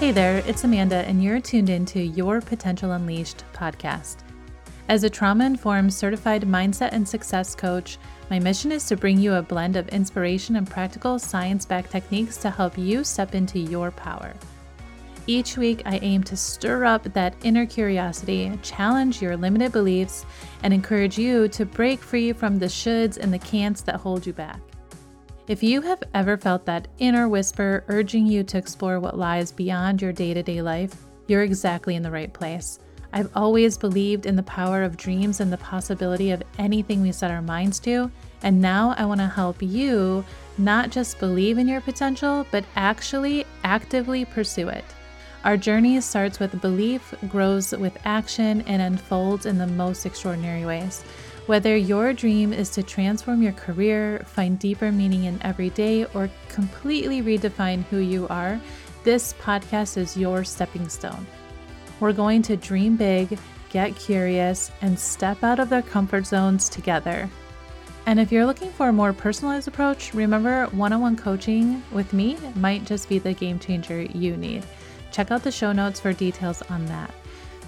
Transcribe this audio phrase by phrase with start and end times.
[0.00, 4.16] Hey there, it's Amanda, and you're tuned into Your Potential Unleashed podcast.
[4.88, 7.98] As a trauma informed certified mindset and success coach,
[8.30, 12.38] my mission is to bring you a blend of inspiration and practical science backed techniques
[12.38, 14.32] to help you step into your power.
[15.26, 20.24] Each week, I aim to stir up that inner curiosity, challenge your limited beliefs,
[20.62, 24.32] and encourage you to break free from the shoulds and the can'ts that hold you
[24.32, 24.60] back.
[25.50, 30.00] If you have ever felt that inner whisper urging you to explore what lies beyond
[30.00, 30.94] your day to day life,
[31.26, 32.78] you're exactly in the right place.
[33.12, 37.32] I've always believed in the power of dreams and the possibility of anything we set
[37.32, 38.12] our minds to,
[38.44, 40.24] and now I want to help you
[40.56, 44.84] not just believe in your potential, but actually actively pursue it.
[45.42, 51.02] Our journey starts with belief, grows with action, and unfolds in the most extraordinary ways.
[51.50, 56.30] Whether your dream is to transform your career, find deeper meaning in every day, or
[56.48, 58.60] completely redefine who you are,
[59.02, 61.26] this podcast is your stepping stone.
[61.98, 63.36] We're going to dream big,
[63.68, 67.28] get curious, and step out of their comfort zones together.
[68.06, 72.12] And if you're looking for a more personalized approach, remember one on one coaching with
[72.12, 74.64] me might just be the game changer you need.
[75.10, 77.12] Check out the show notes for details on that.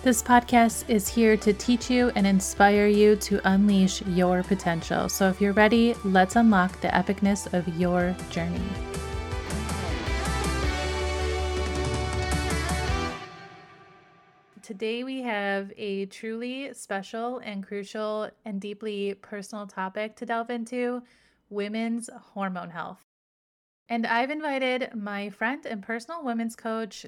[0.03, 5.09] This podcast is here to teach you and inspire you to unleash your potential.
[5.09, 8.61] So if you're ready, let's unlock the epicness of your journey.
[14.61, 21.05] Today, we have a truly special and crucial and deeply personal topic to delve into
[21.49, 23.05] women's hormone health.
[23.89, 27.07] And I've invited my friend and personal women's coach,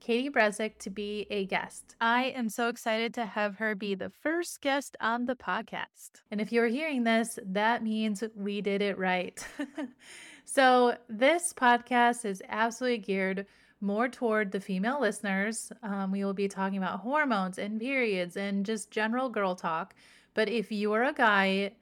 [0.00, 1.96] Katie Bressack to be a guest.
[2.00, 6.22] I am so excited to have her be the first guest on the podcast.
[6.30, 9.44] And if you're hearing this, that means we did it right.
[10.44, 13.46] so, this podcast is absolutely geared
[13.80, 15.70] more toward the female listeners.
[15.82, 19.94] Um, we will be talking about hormones and periods and just general girl talk.
[20.34, 21.72] But if you're a guy,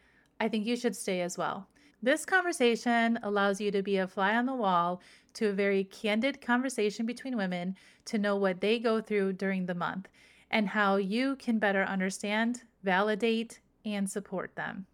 [0.41, 1.69] I think you should stay as well.
[2.05, 5.01] This conversation allows you to be a fly on the wall
[5.33, 9.75] to a very candid conversation between women to know what they go through during the
[9.75, 10.11] month
[10.51, 14.85] and how you can better understand, validate, and support them.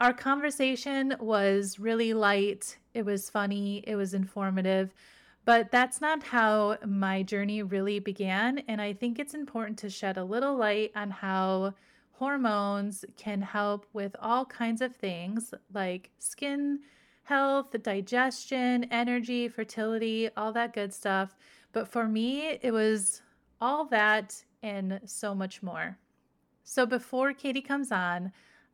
[0.00, 4.92] Our conversation was really light, it was funny, it was informative,
[5.44, 8.58] but that's not how my journey really began.
[8.66, 11.74] And I think it's important to shed a little light on how
[12.18, 16.80] hormones can help with all kinds of things like skin
[17.22, 21.36] health, digestion, energy, fertility, all that good stuff.
[21.72, 23.20] But for me, it was
[23.60, 25.98] all that and so much more.
[26.64, 28.32] So before Katie comes on,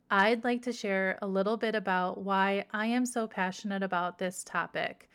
[0.09, 4.43] I'd like to share a little bit about why I am so passionate about this
[4.43, 5.09] topic.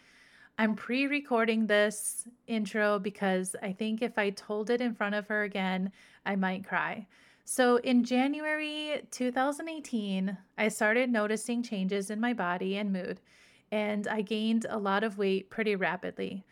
[0.59, 5.27] I'm pre recording this intro because I think if I told it in front of
[5.29, 5.93] her again,
[6.27, 7.07] I might cry.
[7.53, 13.19] So, in January 2018, I started noticing changes in my body and mood,
[13.73, 16.45] and I gained a lot of weight pretty rapidly.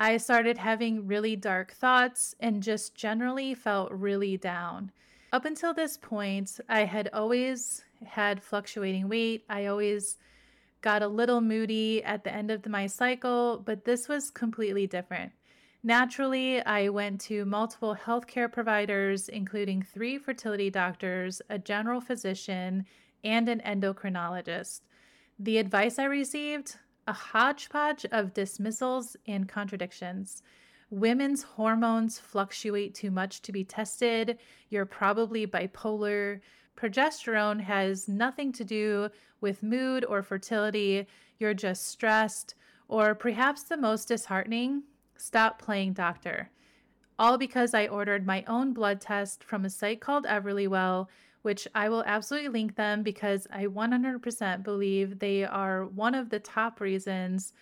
[0.00, 4.90] I started having really dark thoughts and just generally felt really down.
[5.32, 9.44] Up until this point, I had always had fluctuating weight.
[9.48, 10.16] I always
[10.80, 15.30] got a little moody at the end of my cycle, but this was completely different.
[15.82, 22.84] Naturally, I went to multiple healthcare providers, including three fertility doctors, a general physician,
[23.24, 24.82] and an endocrinologist.
[25.38, 26.76] The advice I received
[27.06, 30.42] a hodgepodge of dismissals and contradictions.
[30.90, 34.38] Women's hormones fluctuate too much to be tested.
[34.68, 36.40] You're probably bipolar.
[36.76, 39.08] Progesterone has nothing to do
[39.40, 41.06] with mood or fertility.
[41.38, 42.54] You're just stressed.
[42.86, 44.82] Or perhaps the most disheartening,
[45.20, 46.50] Stop playing doctor.
[47.18, 51.08] All because I ordered my own blood test from a site called Everlywell,
[51.42, 56.40] which I will absolutely link them because I 100% believe they are one of the
[56.40, 57.52] top reasons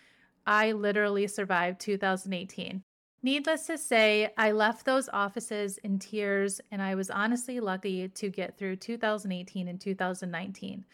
[0.46, 2.82] I literally survived 2018.
[3.22, 8.30] Needless to say, I left those offices in tears, and I was honestly lucky to
[8.30, 10.84] get through 2018 and 2019.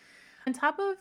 [0.47, 0.97] On top of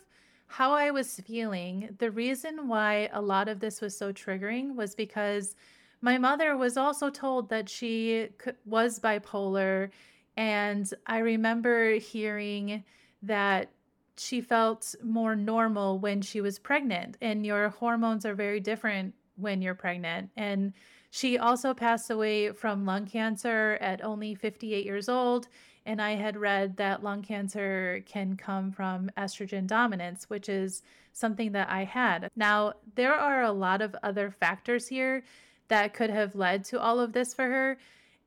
[0.54, 4.94] how I was feeling, the reason why a lot of this was so triggering was
[4.94, 5.56] because
[6.02, 8.30] my mother was also told that she
[8.64, 9.90] was bipolar.
[10.38, 12.84] And I remember hearing
[13.24, 13.72] that
[14.16, 19.60] she felt more normal when she was pregnant, and your hormones are very different when
[19.60, 20.30] you're pregnant.
[20.38, 20.74] And
[21.10, 25.48] she also passed away from lung cancer at only 58 years old.
[25.85, 30.81] And I had read that lung cancer can come from estrogen dominance, which is
[31.12, 32.30] something that I had.
[32.35, 35.24] Now, there are a lot of other factors here
[35.68, 37.77] that could have led to all of this for her.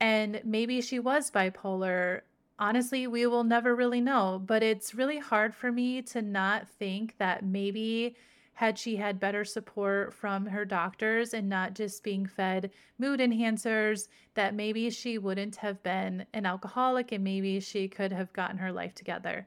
[0.01, 2.21] And maybe she was bipolar.
[2.59, 7.17] Honestly, we will never really know, but it's really hard for me to not think
[7.19, 8.17] that maybe
[8.57, 14.09] had she had better support from her doctors and not just being fed mood enhancers,
[14.33, 18.73] that maybe she wouldn't have been an alcoholic and maybe she could have gotten her
[18.73, 19.47] life together.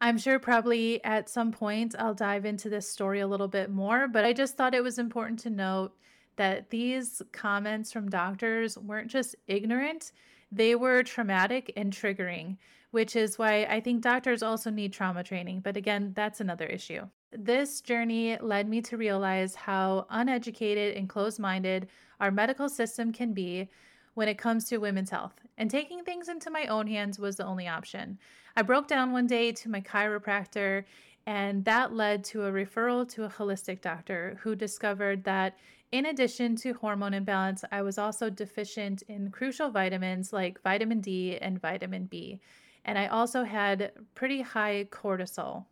[0.00, 4.06] I'm sure probably at some point I'll dive into this story a little bit more,
[4.06, 5.96] but I just thought it was important to note
[6.36, 10.12] that these comments from doctors weren't just ignorant,
[10.52, 12.58] they were traumatic and triggering,
[12.92, 15.58] which is why I think doctors also need trauma training.
[15.58, 17.08] But again, that's another issue.
[17.30, 21.88] This journey led me to realize how uneducated and closed minded
[22.20, 23.68] our medical system can be
[24.14, 27.44] when it comes to women's health, and taking things into my own hands was the
[27.44, 28.18] only option.
[28.56, 30.84] I broke down one day to my chiropractor,
[31.26, 35.58] and that led to a referral to a holistic doctor who discovered that
[35.92, 41.38] in addition to hormone imbalance, I was also deficient in crucial vitamins like vitamin D
[41.38, 42.40] and vitamin B.
[42.84, 45.66] And I also had pretty high cortisol.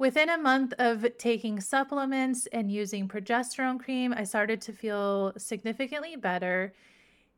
[0.00, 6.16] Within a month of taking supplements and using progesterone cream, I started to feel significantly
[6.16, 6.72] better.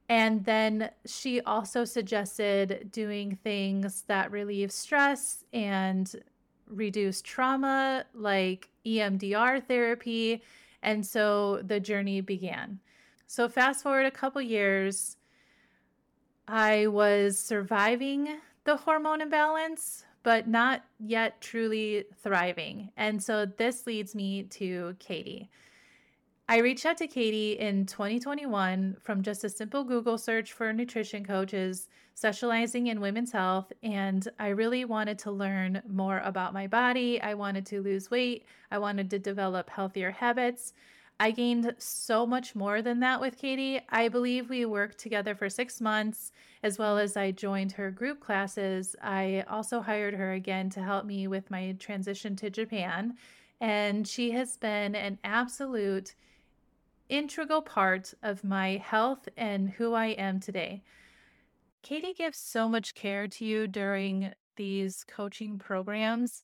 [0.08, 6.14] And then she also suggested doing things that relieve stress and
[6.68, 10.44] reduce trauma, like EMDR therapy.
[10.84, 12.78] And so the journey began.
[13.26, 15.16] So, fast forward a couple years,
[16.46, 22.90] I was surviving the hormone imbalance, but not yet truly thriving.
[22.96, 25.50] And so this leads me to Katie.
[26.48, 31.24] I reached out to Katie in 2021 from just a simple Google search for nutrition
[31.24, 33.72] coaches specializing in women's health.
[33.82, 37.20] And I really wanted to learn more about my body.
[37.22, 38.44] I wanted to lose weight.
[38.70, 40.74] I wanted to develop healthier habits.
[41.22, 43.80] I gained so much more than that with Katie.
[43.90, 46.32] I believe we worked together for six months,
[46.64, 48.96] as well as I joined her group classes.
[49.00, 53.14] I also hired her again to help me with my transition to Japan.
[53.60, 56.16] And she has been an absolute
[57.08, 60.82] integral part of my health and who I am today.
[61.84, 66.42] Katie gives so much care to you during these coaching programs.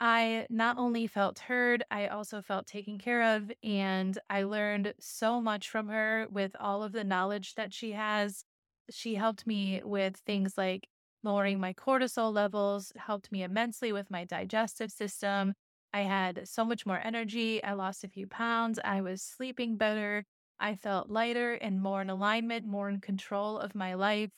[0.00, 3.50] I not only felt heard, I also felt taken care of.
[3.62, 8.44] And I learned so much from her with all of the knowledge that she has.
[8.90, 10.88] She helped me with things like
[11.24, 15.54] lowering my cortisol levels, helped me immensely with my digestive system.
[15.92, 17.62] I had so much more energy.
[17.64, 18.78] I lost a few pounds.
[18.84, 20.24] I was sleeping better.
[20.60, 24.30] I felt lighter and more in alignment, more in control of my life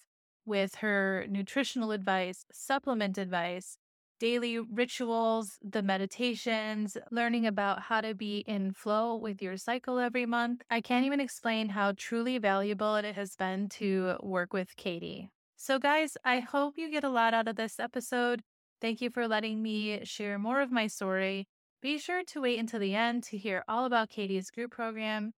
[0.46, 3.76] with her nutritional advice, supplement advice,
[4.20, 10.26] daily rituals, the meditations, learning about how to be in flow with your cycle every
[10.26, 10.62] month.
[10.70, 15.30] I can't even explain how truly valuable it has been to work with Katie.
[15.56, 18.42] So, guys, I hope you get a lot out of this episode.
[18.80, 21.48] Thank you for letting me share more of my story.
[21.82, 25.32] Be sure to wait until the end to hear all about Katie's group program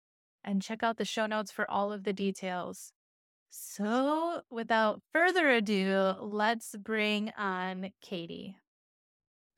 [0.44, 2.93] and check out the show notes for all of the details.
[3.50, 8.56] So, without further ado, let's bring on Katie.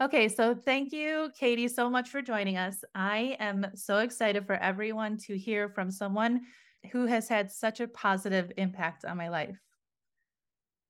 [0.01, 2.83] Okay, so thank you, Katie, so much for joining us.
[2.95, 6.43] I am so excited for everyone to hear from someone
[6.91, 9.57] who has had such a positive impact on my life.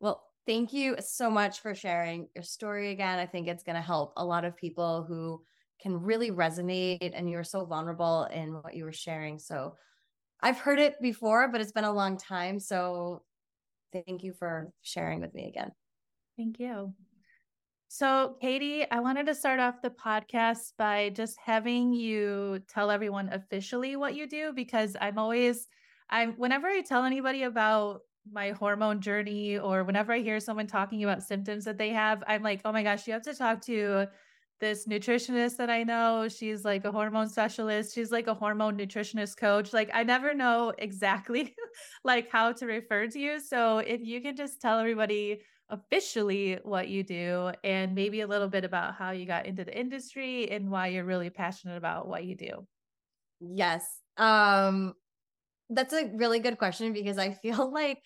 [0.01, 3.19] Well, thank you so much for sharing your story again.
[3.19, 5.43] I think it's going to help a lot of people who
[5.81, 9.39] can really resonate, and you're so vulnerable in what you were sharing.
[9.39, 9.77] So
[10.41, 12.59] I've heard it before, but it's been a long time.
[12.59, 13.23] So
[13.93, 15.73] thank you for sharing with me again.
[16.39, 16.95] Thank you.
[17.95, 23.29] So, Katie, I wanted to start off the podcast by just having you tell everyone
[23.33, 25.69] officially what you do because I'm always
[26.11, 31.05] I'm whenever I tell anybody about my hormone journey or whenever I hear someone talking
[31.05, 34.09] about symptoms that they have, I'm like, "Oh my gosh, you have to talk to
[34.61, 36.29] this nutritionist that I know.
[36.29, 37.95] She's like a hormone specialist.
[37.95, 39.73] She's like a hormone nutritionist coach.
[39.73, 41.55] Like I never know exactly
[42.05, 43.41] like how to refer to you.
[43.41, 48.49] So if you can just tell everybody officially what you do and maybe a little
[48.49, 52.25] bit about how you got into the industry and why you're really passionate about what
[52.25, 52.67] you do.
[53.41, 54.01] Yes.
[54.17, 54.95] Um
[55.71, 58.03] that's a really good question because I feel like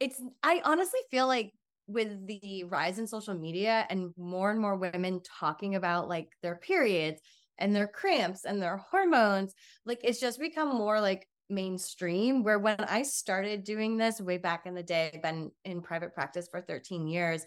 [0.00, 1.52] it's I honestly feel like
[1.88, 6.56] with the rise in social media and more and more women talking about like their
[6.56, 7.20] periods
[7.58, 9.54] and their cramps and their hormones,
[9.86, 14.66] like it's just become more like mainstream where when I started doing this way back
[14.66, 17.44] in the day, I've been in private practice for 13 years,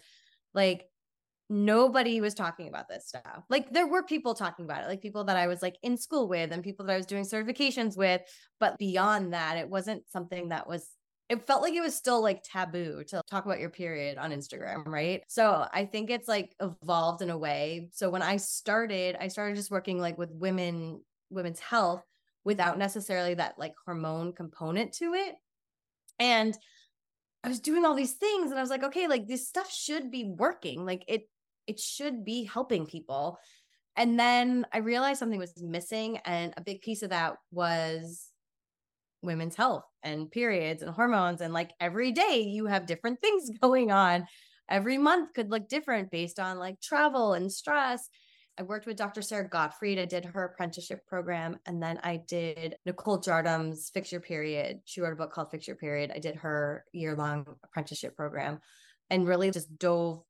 [0.54, 0.86] like
[1.50, 3.44] nobody was talking about this stuff.
[3.48, 6.28] Like there were people talking about it, like people that I was like in school
[6.28, 8.22] with and people that I was doing certifications with,
[8.60, 10.88] but beyond that, it wasn't something that was
[11.28, 14.86] it felt like it was still like taboo to talk about your period on Instagram,
[14.86, 15.22] right?
[15.28, 17.90] So I think it's like evolved in a way.
[17.92, 22.02] So when I started, I started just working like with women, women's health
[22.48, 25.34] without necessarily that like hormone component to it.
[26.18, 26.56] And
[27.44, 30.10] I was doing all these things and I was like, okay, like this stuff should
[30.10, 30.86] be working.
[30.86, 31.28] Like it
[31.66, 33.38] it should be helping people.
[33.96, 38.30] And then I realized something was missing and a big piece of that was
[39.20, 43.92] women's health and periods and hormones and like every day you have different things going
[43.92, 44.26] on.
[44.70, 48.08] Every month could look different based on like travel and stress.
[48.58, 49.22] I worked with Dr.
[49.22, 49.98] Sara Gottfried.
[49.98, 51.58] I did her apprenticeship program.
[51.66, 54.80] And then I did Nicole Jardim's Fix Your Period.
[54.84, 56.10] She wrote a book called Fix Your Period.
[56.12, 58.58] I did her year long apprenticeship program
[59.10, 60.22] and really just dove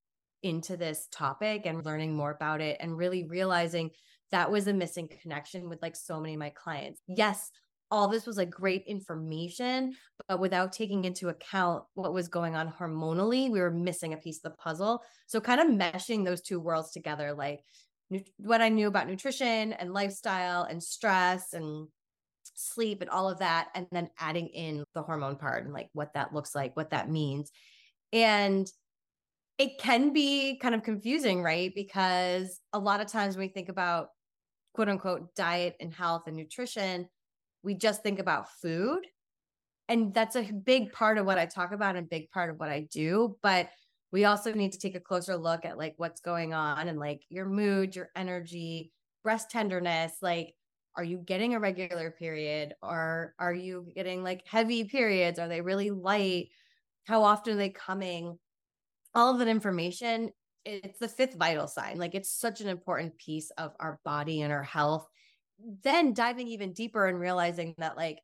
[0.43, 3.91] into this topic and learning more about it and really realizing
[4.31, 7.01] that was a missing connection with like so many of my clients.
[7.09, 7.51] Yes,
[7.91, 9.95] all this was like great information,
[10.29, 14.37] but without taking into account what was going on hormonally, we were missing a piece
[14.45, 15.03] of the puzzle.
[15.27, 17.61] So, kind of meshing those two worlds together, like
[18.39, 21.89] what I knew about nutrition and lifestyle and stress and
[22.55, 26.15] sleep and all of that, and then adding in the hormone part and like what
[26.15, 27.51] that looks like, what that means.
[28.13, 28.71] And
[29.59, 31.73] it can be kind of confusing, right?
[31.75, 34.09] Because a lot of times when we think about
[34.75, 37.09] quote unquote diet and health and nutrition,
[37.63, 39.01] we just think about food.
[39.89, 42.69] And that's a big part of what I talk about and big part of what
[42.69, 43.37] I do.
[43.43, 43.69] But
[44.13, 47.23] we also need to take a closer look at like what's going on and like
[47.29, 50.15] your mood, your energy, breast tenderness.
[50.23, 50.55] Like,
[50.97, 55.39] are you getting a regular period or are you getting like heavy periods?
[55.39, 56.49] Are they really light?
[57.07, 58.39] How often are they coming?
[59.15, 60.31] All of that information,
[60.65, 61.99] it's the fifth vital sign.
[61.99, 65.09] Like, it's such an important piece of our body and our health.
[65.83, 68.19] Then diving even deeper and realizing that, like,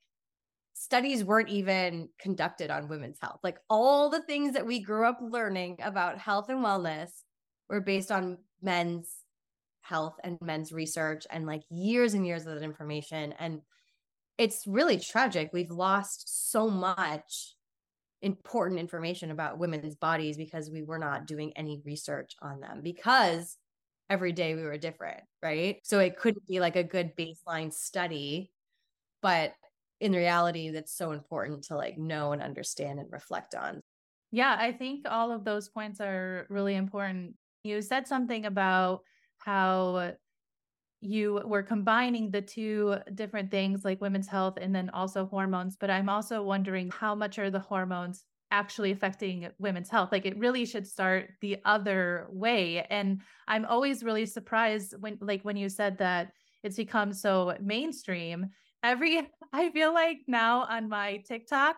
[0.74, 3.38] studies weren't even conducted on women's health.
[3.42, 7.10] Like all the things that we grew up learning about health and wellness
[7.70, 9.08] were based on men's
[9.80, 13.32] health and men's research and like years and years of that information.
[13.38, 13.60] And
[14.36, 15.50] it's really tragic.
[15.52, 17.54] We've lost so much
[18.20, 23.56] important information about women's bodies because we were not doing any research on them because
[24.10, 25.76] every day we were different, right?
[25.84, 28.50] So it couldn't be like a good baseline study,
[29.22, 29.52] but
[30.04, 33.80] in reality that's so important to like know and understand and reflect on.
[34.30, 37.36] Yeah, I think all of those points are really important.
[37.62, 39.00] You said something about
[39.38, 40.12] how
[41.00, 45.88] you were combining the two different things like women's health and then also hormones, but
[45.88, 50.12] I'm also wondering how much are the hormones actually affecting women's health?
[50.12, 52.84] Like it really should start the other way.
[52.90, 56.32] And I'm always really surprised when like when you said that
[56.62, 58.50] it's become so mainstream
[58.84, 61.76] every I feel like now on my TikTok,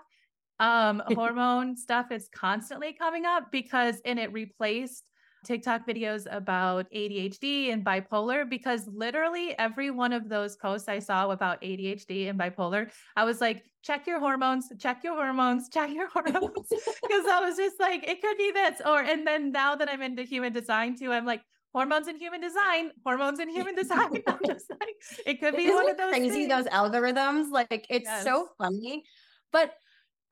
[0.58, 5.04] um, hormone stuff is constantly coming up because and it replaced
[5.44, 11.30] TikTok videos about ADHD and bipolar because literally every one of those posts I saw
[11.30, 16.08] about ADHD and bipolar, I was like, check your hormones, check your hormones, check your
[16.12, 16.68] hormones.
[16.68, 18.80] Because I was just like, it could be this.
[18.84, 21.42] Or and then now that I'm into human design too, I'm like,
[21.76, 24.22] hormones in human design, hormones in human design.
[24.26, 26.48] I'm just like, it could be Isn't one of those crazy, things.
[26.48, 27.50] those algorithms.
[27.50, 28.24] Like it's yes.
[28.24, 29.04] so funny.
[29.52, 29.74] But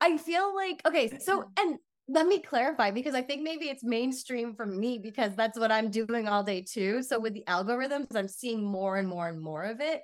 [0.01, 4.55] I feel like, okay, so and let me clarify because I think maybe it's mainstream
[4.55, 7.03] for me because that's what I'm doing all day too.
[7.03, 10.01] So with the algorithms, I'm seeing more and more and more of it.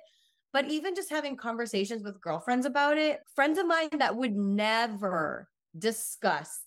[0.52, 5.48] But even just having conversations with girlfriends about it, friends of mine that would never
[5.76, 6.60] discuss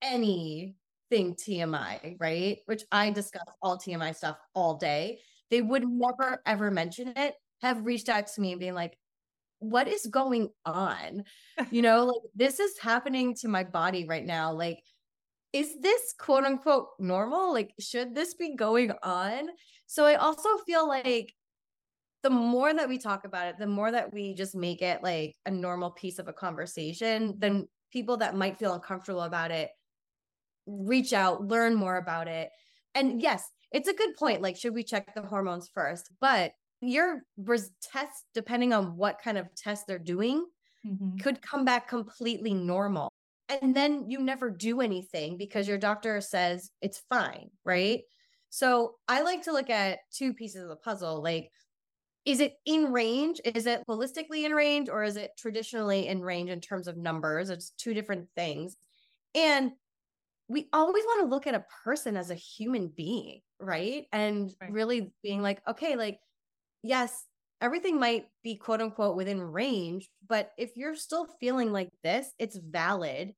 [0.00, 0.76] any
[1.10, 2.58] thing TMI, right?
[2.66, 5.20] Which I discuss all TMI stuff all day.
[5.50, 8.96] They would never ever mention it, have reached out to me and being like,
[9.58, 11.24] what is going on?
[11.70, 14.52] You know, like this is happening to my body right now.
[14.52, 14.82] Like,
[15.52, 17.52] is this quote unquote normal?
[17.52, 19.48] Like, should this be going on?
[19.86, 21.32] So I also feel like
[22.22, 25.36] the more that we talk about it, the more that we just make it like
[25.44, 29.70] a normal piece of a conversation, then people that might feel uncomfortable about it
[30.66, 32.50] reach out, learn more about it.
[32.94, 34.42] And yes, it's a good point.
[34.42, 36.10] Like, should we check the hormones first?
[36.20, 37.22] But your
[37.82, 40.44] test, depending on what kind of test they're doing,
[40.86, 41.16] mm-hmm.
[41.18, 43.10] could come back completely normal.
[43.48, 48.02] And then you never do anything because your doctor says it's fine, right?
[48.50, 51.22] So I like to look at two pieces of the puzzle.
[51.22, 51.50] Like,
[52.24, 53.40] is it in range?
[53.44, 57.50] Is it holistically in range or is it traditionally in range in terms of numbers?
[57.50, 58.76] It's two different things.
[59.34, 59.72] And
[60.48, 63.40] we always want to look at a person as a human being.
[63.60, 64.06] right?
[64.12, 64.74] And Right.
[64.74, 66.20] really being like, okay, like,
[66.82, 67.26] yes,
[67.60, 72.56] everything might be quote unquote within range, but if you're still feeling like this, it's
[72.56, 73.34] valid.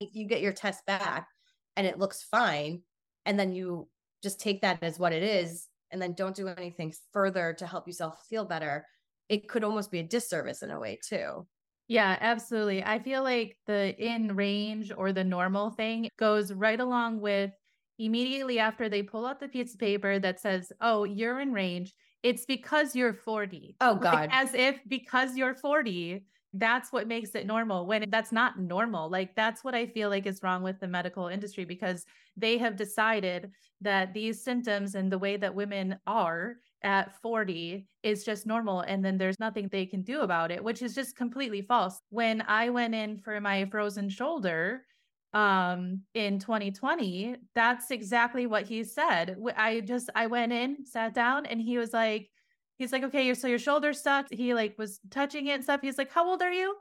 [0.00, 1.28] If you get your test back
[1.76, 2.82] and it looks fine,
[3.26, 3.90] and then you
[4.22, 7.86] just take that as what it is, and then don't do anything further to help
[7.86, 8.86] yourself feel better,
[9.28, 11.46] it could almost be a disservice in a way, too.
[11.88, 12.82] Yeah, absolutely.
[12.82, 17.52] I feel like the in range or the normal thing goes right along with
[17.98, 21.94] immediately after they pull out the piece of paper that says, Oh, you're in range.
[22.22, 23.76] It's because you're 40.
[23.80, 24.30] Oh, Like, God.
[24.30, 29.10] as if because you're 40, that's what makes it normal when that's not normal.
[29.10, 32.76] Like, that's what I feel like is wrong with the medical industry because they have
[32.76, 33.50] decided
[33.80, 39.04] that these symptoms and the way that women are at 40 is just normal and
[39.04, 41.98] then there's nothing they can do about it which is just completely false.
[42.10, 44.84] When i went in for my frozen shoulder
[45.32, 49.36] um in 2020 that's exactly what he said.
[49.56, 52.30] I just i went in sat down and he was like
[52.76, 54.32] he's like okay so your shoulder sucked.
[54.32, 55.80] He like was touching it and stuff.
[55.82, 56.76] He's like how old are you?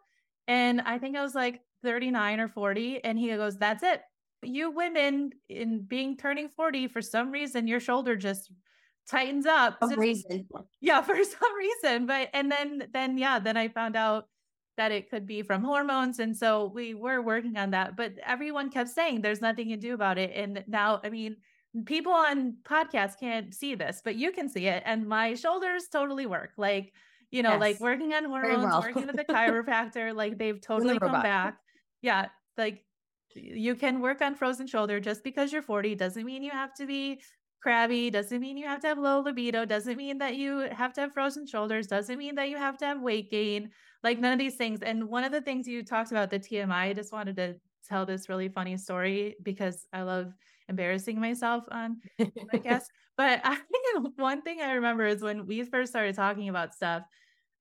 [0.48, 4.02] And i think i was like 39 or 40 and he goes that's it.
[4.44, 8.52] You women in being turning 40 for some reason your shoulder just
[9.10, 10.48] tightens up Just- reason.
[10.82, 14.28] yeah for some reason but and then then yeah then i found out
[14.76, 18.70] that it could be from hormones and so we were working on that but everyone
[18.70, 21.36] kept saying there's nothing you can do about it and now i mean
[21.86, 26.26] people on podcasts can't see this but you can see it and my shoulders totally
[26.26, 26.94] work like
[27.32, 28.82] you know like working on hormones well.
[28.82, 31.24] working with the chiropractor like they've totally come robot.
[31.24, 31.58] back
[32.02, 32.86] yeah like
[33.36, 36.86] you can work on frozen shoulder just because you're 40 doesn't mean you have to
[36.86, 37.20] be
[37.64, 41.00] crabby doesn't mean you have to have low libido doesn't mean that you have to
[41.00, 43.72] have frozen shoulders doesn't mean that you have to have weight gain
[44.04, 44.82] like none of these things.
[44.82, 47.56] And one of the things you talked about the tmi i just wanted to
[47.88, 50.34] tell this really funny story because i love
[50.68, 52.84] embarrassing myself on podcast
[53.18, 57.04] but i think one thing i remember is when we first started talking about stuff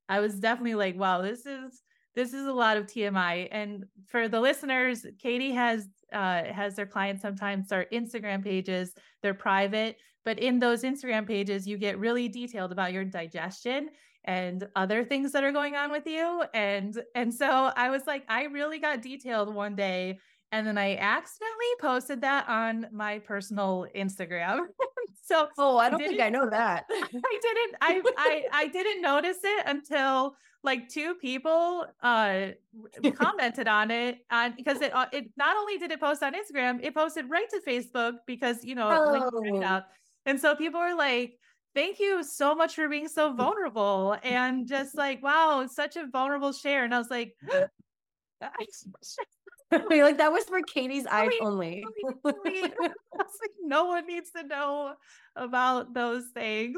[0.08, 1.82] i was definitely like wow this is
[2.14, 6.86] this is a lot of tmi and for the listeners katie has uh, has their
[6.86, 12.28] clients sometimes start instagram pages they're private but in those instagram pages you get really
[12.28, 13.88] detailed about your digestion
[14.24, 18.24] and other things that are going on with you and and so i was like
[18.28, 20.18] i really got detailed one day
[20.52, 24.66] and then i accidentally posted that on my personal instagram
[25.24, 26.84] so Oh, I don't think I know that.
[26.90, 32.48] I didn't I I I didn't notice it until like two people uh
[33.14, 36.80] commented on it on because it uh, it not only did it post on Instagram,
[36.82, 39.62] it posted right to Facebook because you know linked right Oh.
[39.62, 39.82] out.
[40.26, 41.38] And so people were like
[41.74, 46.52] Thank you so much for being so vulnerable and just like, wow, such a vulnerable
[46.52, 46.84] share.
[46.84, 47.34] And I was like,
[49.72, 51.82] like, that was for Katie's eyes only.
[52.04, 52.74] I was like,
[53.62, 54.94] no one needs to know
[55.34, 56.76] about those things.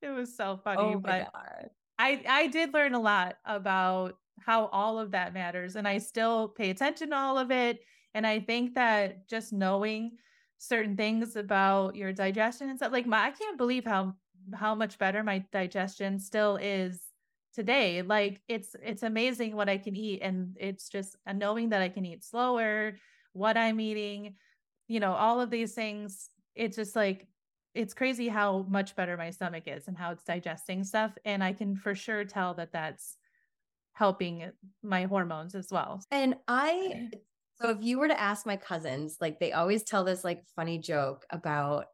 [0.00, 1.70] it was so funny, oh but God.
[1.98, 6.48] I I did learn a lot about how all of that matters, and I still
[6.48, 7.80] pay attention to all of it.
[8.14, 10.12] And I think that just knowing
[10.58, 14.14] certain things about your digestion and stuff, like my, I can't believe how
[14.54, 17.02] how much better my digestion still is
[17.54, 18.02] today.
[18.02, 22.04] Like it's it's amazing what I can eat, and it's just knowing that I can
[22.06, 22.96] eat slower,
[23.32, 24.36] what I'm eating,
[24.86, 26.30] you know, all of these things.
[26.54, 27.26] It's just like
[27.74, 31.52] it's crazy how much better my stomach is and how it's digesting stuff, and I
[31.52, 33.16] can for sure tell that that's
[33.92, 34.50] helping
[34.82, 36.00] my hormones as well.
[36.10, 37.10] And I,
[37.60, 40.78] so if you were to ask my cousins, like they always tell this like funny
[40.78, 41.86] joke about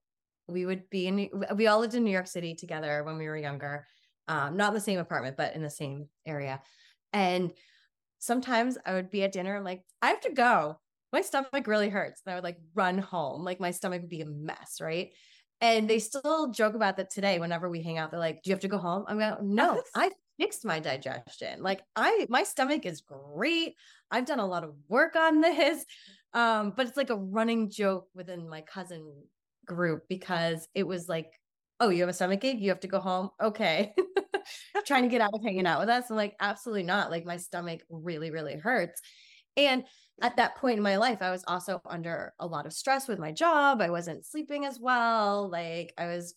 [0.47, 3.37] we would be in, we all lived in New York City together when we were
[3.37, 3.87] younger,
[4.29, 6.61] um, not in the same apartment, but in the same area.
[7.15, 7.53] And
[8.19, 10.79] sometimes I would be at dinner, I'm like, I have to go.
[11.13, 12.21] My stomach really hurts.
[12.27, 13.45] And I would like run home.
[13.45, 15.13] Like my stomach would be a mess, right?
[15.61, 18.11] And they still joke about that today whenever we hang out.
[18.11, 19.05] They're like, Do you have to go home?
[19.09, 21.63] I'm like, No, I fixed my digestion.
[21.63, 23.75] Like I my stomach is great.
[24.11, 25.85] I've done a lot of work on this.
[26.33, 29.13] Um, but it's like a running joke within my cousin
[29.67, 31.31] group because it was like,
[31.81, 33.31] oh, you have a stomach ache, you have to go home.
[33.41, 33.95] Okay.
[34.87, 36.11] Trying to get out of hanging out with us.
[36.11, 37.11] I'm like, absolutely not.
[37.11, 39.01] Like my stomach really, really hurts.
[39.57, 39.85] And
[40.23, 43.19] at that point in my life, I was also under a lot of stress with
[43.19, 43.81] my job.
[43.81, 45.49] I wasn't sleeping as well.
[45.51, 46.35] Like I was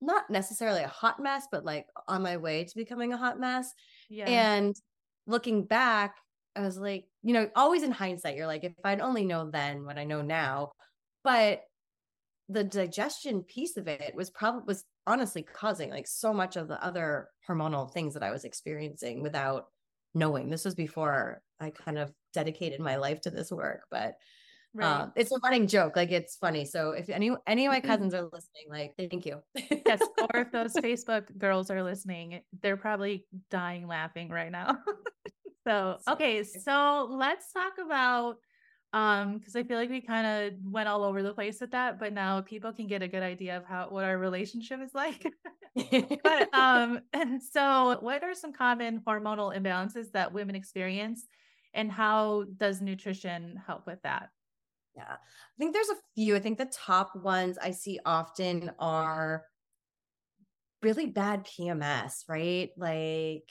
[0.00, 3.72] not necessarily a hot mess, but like on my way to becoming a hot mess.
[4.08, 4.26] Yeah.
[4.26, 4.76] And
[5.26, 6.16] looking back,
[6.54, 9.84] I was like, you know, always in hindsight, you're like, if I'd only known then
[9.84, 10.72] what I know now.
[11.24, 11.62] But
[12.48, 16.84] the digestion piece of it was probably was honestly causing like so much of the
[16.84, 19.66] other hormonal things that I was experiencing without
[20.14, 20.50] knowing.
[20.50, 23.82] This was before I kind of dedicated my life to this work.
[23.90, 24.16] But
[24.74, 25.02] Right.
[25.02, 25.96] Um, it's a running joke.
[25.96, 26.64] Like it's funny.
[26.64, 29.42] So if any any of my cousins are listening, like thank you.
[29.54, 30.00] yes.
[30.18, 34.78] Or if those Facebook girls are listening, they're probably dying laughing right now.
[35.66, 38.36] so okay, so let's talk about
[38.92, 41.98] um because I feel like we kind of went all over the place with that,
[41.98, 45.26] but now people can get a good idea of how what our relationship is like.
[46.24, 51.26] but um and so what are some common hormonal imbalances that women experience
[51.74, 54.28] and how does nutrition help with that?
[54.96, 55.12] Yeah.
[55.14, 56.36] I think there's a few.
[56.36, 59.44] I think the top ones I see often are
[60.82, 62.70] really bad PMS, right?
[62.76, 63.48] Like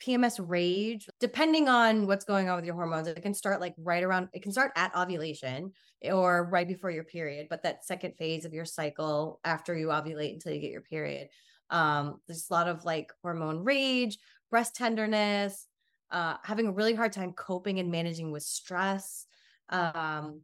[0.00, 4.02] PMS rage, depending on what's going on with your hormones, it can start like right
[4.02, 5.72] around, it can start at ovulation
[6.10, 10.32] or right before your period, but that second phase of your cycle after you ovulate
[10.32, 11.28] until you get your period.
[11.68, 14.18] Um, there's a lot of like hormone rage,
[14.50, 15.66] breast tenderness,
[16.10, 19.26] uh, having a really hard time coping and managing with stress,
[19.68, 20.40] um,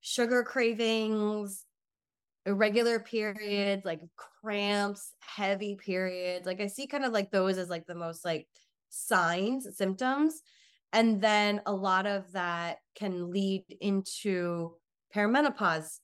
[0.00, 1.66] sugar cravings,
[2.46, 6.46] irregular periods, like cramps, heavy periods.
[6.46, 8.48] Like I see kind of like those as like the most like
[8.92, 10.42] signs, symptoms.
[10.92, 14.72] And then a lot of that can lead into
[15.14, 15.98] perimenopause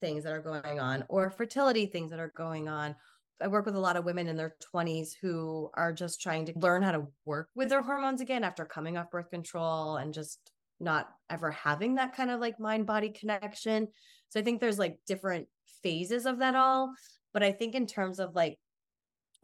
[0.00, 2.94] things that are going on or fertility things that are going on.
[3.40, 6.52] I work with a lot of women in their 20s who are just trying to
[6.56, 10.50] learn how to work with their hormones again after coming off birth control and just
[10.80, 13.88] not ever having that kind of like mind body connection.
[14.28, 15.46] So I think there's like different
[15.82, 16.92] phases of that all.
[17.32, 18.58] But I think in terms of like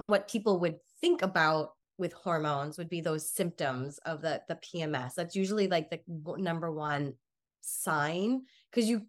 [0.07, 5.15] what people would think about with hormones would be those symptoms of the the PMS.
[5.15, 6.01] That's usually like the
[6.39, 7.15] number one
[7.61, 9.03] sign because you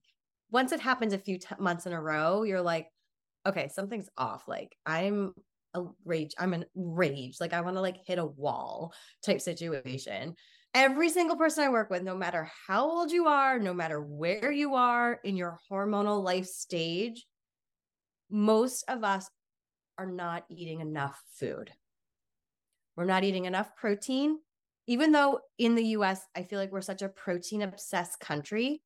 [0.52, 2.88] once it happens a few t- months in a row, you're like,
[3.46, 4.48] okay, something's off.
[4.48, 5.34] Like I'm
[5.74, 7.38] a rage, I'm in rage.
[7.40, 8.94] Like I want to like hit a wall
[9.24, 10.36] type situation
[10.76, 14.52] every single person I work with, no matter how old you are, no matter where
[14.52, 17.26] you are in your hormonal life stage,
[18.30, 19.30] most of us
[19.98, 21.72] are not eating enough food.
[22.96, 24.40] We're not eating enough protein.
[24.88, 28.82] Even though in the US, I feel like we're such a protein obsessed country,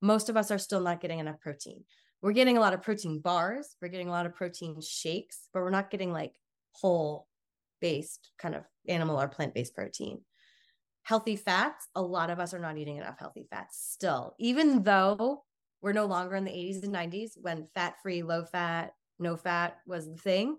[0.00, 1.84] most of us are still not getting enough protein.
[2.22, 5.62] We're getting a lot of protein bars, we're getting a lot of protein shakes, but
[5.62, 6.34] we're not getting like
[6.72, 7.26] whole
[7.80, 10.20] based kind of animal or plant based protein
[11.02, 15.44] healthy fats, a lot of us are not eating enough healthy fats still, even though
[15.80, 19.78] we're no longer in the 80s and 90s when fat free, low fat, no fat
[19.86, 20.56] was the thing.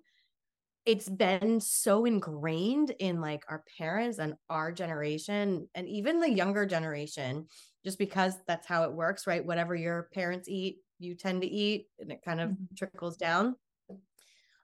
[0.86, 6.66] It's been so ingrained in like our parents and our generation and even the younger
[6.66, 7.48] generation,
[7.86, 9.46] just because that's how it works, right?
[9.46, 12.76] Whatever your parents eat, you tend to eat, and it kind of mm-hmm.
[12.78, 13.56] trickles down.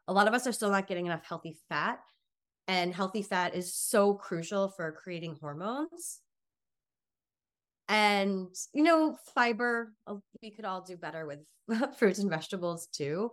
[0.07, 1.99] A lot of us are still not getting enough healthy fat
[2.69, 6.19] and healthy fat is so crucial for creating hormones
[7.89, 11.39] and you know fiber uh, we could all do better with
[11.97, 13.31] fruits and vegetables too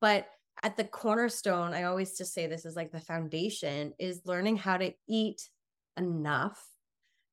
[0.00, 0.28] but
[0.62, 4.76] at the cornerstone i always just say this is like the foundation is learning how
[4.76, 5.48] to eat
[5.96, 6.62] enough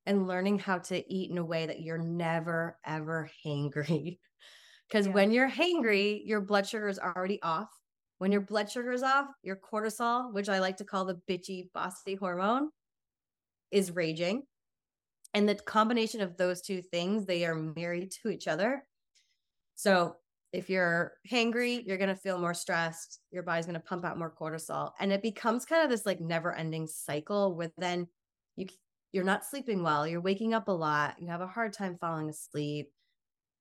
[0.05, 4.19] and learning how to eat in a way that you're never ever hangry
[4.89, 5.13] because yeah.
[5.13, 7.69] when you're hangry your blood sugar is already off
[8.23, 11.69] when your blood sugar is off, your cortisol, which I like to call the bitchy,
[11.73, 12.69] bossy hormone,
[13.69, 14.43] is raging.
[15.33, 18.85] And the combination of those two things, they are married to each other.
[19.75, 20.15] So
[20.53, 23.19] if you're hangry, you're going to feel more stressed.
[23.31, 24.91] Your body's going to pump out more cortisol.
[24.99, 28.07] And it becomes kind of this like never ending cycle where then
[28.55, 28.67] you,
[29.11, 30.07] you're not sleeping well.
[30.07, 31.15] You're waking up a lot.
[31.19, 32.91] You have a hard time falling asleep.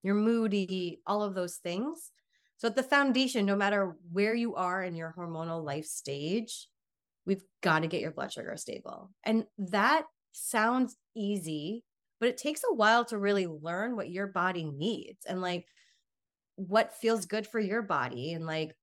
[0.02, 2.10] You're moody, all of those things.
[2.58, 6.68] So at the foundation, no matter where you are in your hormonal life stage,
[7.24, 9.10] we've got to get your blood sugar stable.
[9.24, 11.84] And that sounds easy,
[12.20, 15.64] but it takes a while to really learn what your body needs and like
[16.56, 18.74] what feels good for your body and like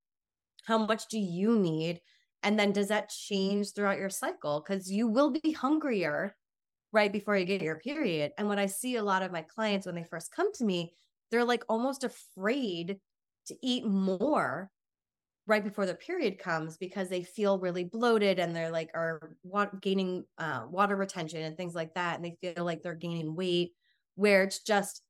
[0.66, 2.02] how much do you need?
[2.44, 4.62] And then does that change throughout your cycle?
[4.62, 6.36] Cuz you will be hungrier
[6.92, 8.32] right before you get your period.
[8.38, 10.94] And what i see a lot of my clients when they first come to me
[11.32, 13.00] they're like almost afraid
[13.48, 14.72] to eat more
[15.48, 19.36] right before the period comes because they feel really bloated and they're like are
[19.82, 22.16] gaining uh, water retention and things like that.
[22.16, 23.72] And they feel like they're gaining weight
[24.16, 25.02] where it's just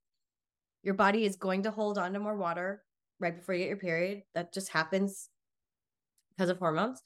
[0.84, 2.84] your body is going to hold on to more water
[3.20, 4.24] right before you get your period.
[4.36, 5.30] That just happens
[6.30, 7.02] because of hormones.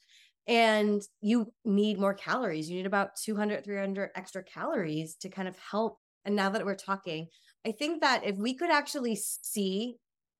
[0.46, 2.68] And you need more calories.
[2.68, 5.98] You need about 200 300 extra calories to kind of help.
[6.24, 7.28] And now that we're talking
[7.66, 9.96] i think that if we could actually see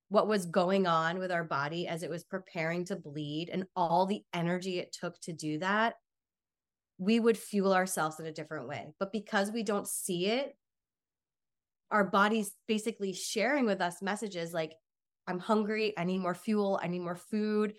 [0.09, 4.07] what was going on with our body as it was preparing to bleed and all
[4.07, 5.95] the energy it took to do that,
[6.99, 8.93] we would fuel ourselves in a different way.
[9.01, 10.55] But because we don't see it,
[11.95, 14.75] our bodies basically sharing with us messages like,
[15.29, 17.75] I'm hungry, I need more fuel, I need more food,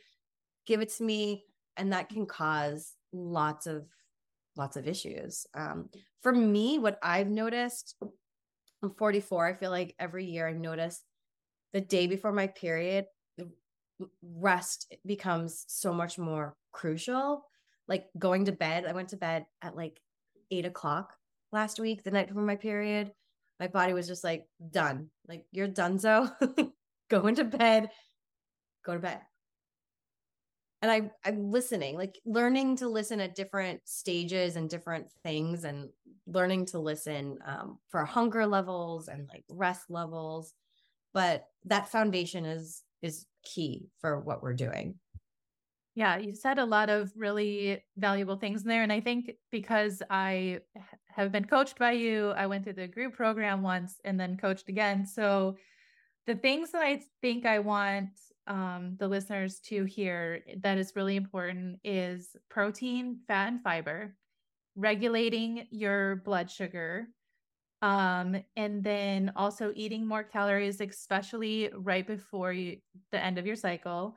[0.65, 1.43] give it to me.
[1.75, 3.85] And that can cause lots of
[4.55, 5.45] lots of issues.
[5.53, 5.89] Um,
[6.23, 7.97] for me, what I've noticed,
[8.81, 9.47] I'm 44.
[9.47, 11.03] I feel like every year I notice
[11.73, 13.07] the day before my period,
[14.23, 17.43] rest becomes so much more crucial.
[17.89, 19.99] Like going to bed, I went to bed at like
[20.51, 21.13] eight o'clock
[21.51, 23.11] last week, the night before my period.
[23.59, 25.09] My body was just like, done.
[25.27, 26.29] Like, you're done, so
[27.09, 27.89] go into bed,
[28.85, 29.21] go to bed.
[30.81, 35.89] And I, I'm listening, like learning to listen at different stages and different things, and
[36.27, 40.53] learning to listen um, for hunger levels and like rest levels.
[41.13, 44.95] But that foundation is is key for what we're doing.
[45.95, 48.83] Yeah, you said a lot of really valuable things in there.
[48.83, 50.59] And I think because I
[51.15, 54.67] have been coached by you, I went through the group program once and then coached
[54.67, 55.05] again.
[55.05, 55.55] So
[56.27, 58.09] the things that I think I want
[58.47, 64.15] um, the listeners to hear that is really important is protein, fat, and fiber,
[64.75, 67.07] regulating your blood sugar,
[67.81, 72.77] um, and then also eating more calories, especially right before you,
[73.11, 74.15] the end of your cycle.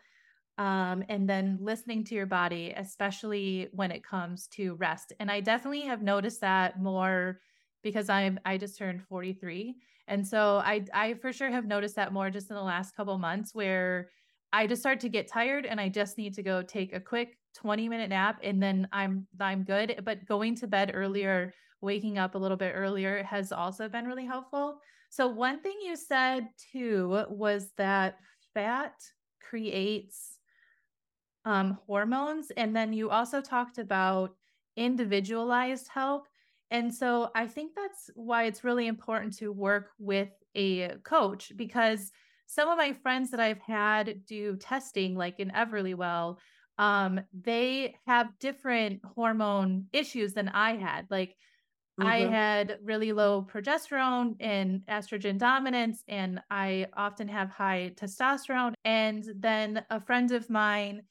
[0.59, 5.13] Um, and then listening to your body, especially when it comes to rest.
[5.21, 7.41] And I definitely have noticed that more
[7.83, 9.77] because I'm I just turned 43.
[10.09, 13.17] And so I I for sure have noticed that more just in the last couple
[13.19, 14.11] months where
[14.53, 17.39] I just start to get tired and I just need to go take a quick
[17.55, 20.01] 20 minute nap and then I'm I'm good.
[20.05, 24.27] But going to bed earlier waking up a little bit earlier has also been really
[24.27, 24.81] helpful.
[25.11, 28.19] So, one thing you said too was that
[28.55, 28.95] fat
[29.41, 30.38] creates
[31.49, 32.53] um, hormones.
[32.57, 34.35] And then you also talked about
[34.77, 36.29] individualized help.
[36.71, 42.13] And so, I think that's why it's really important to work with a coach because
[42.47, 46.37] some of my friends that I've had do testing, like in Everlywell,
[46.77, 51.07] um, they have different hormone issues than I had.
[51.11, 51.35] Like
[51.99, 52.09] Mm-hmm.
[52.09, 58.75] I had really low progesterone and estrogen dominance, and I often have high testosterone.
[58.85, 61.03] And then a friend of mine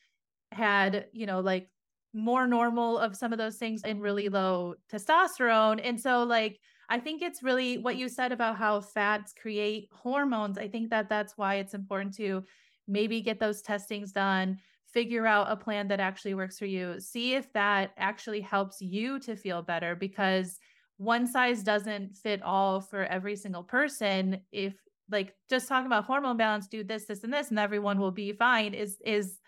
[0.51, 1.69] had, you know, like
[2.13, 5.79] more normal of some of those things and really low testosterone.
[5.83, 10.57] And so, like, I think it's really what you said about how fats create hormones.
[10.57, 12.43] I think that that's why it's important to
[12.87, 17.35] maybe get those testings done, figure out a plan that actually works for you, see
[17.35, 20.59] if that actually helps you to feel better because
[20.97, 24.75] one size doesn't fit all for every single person if
[25.11, 28.33] like just talking about hormone balance do this this and this and everyone will be
[28.33, 29.39] fine is is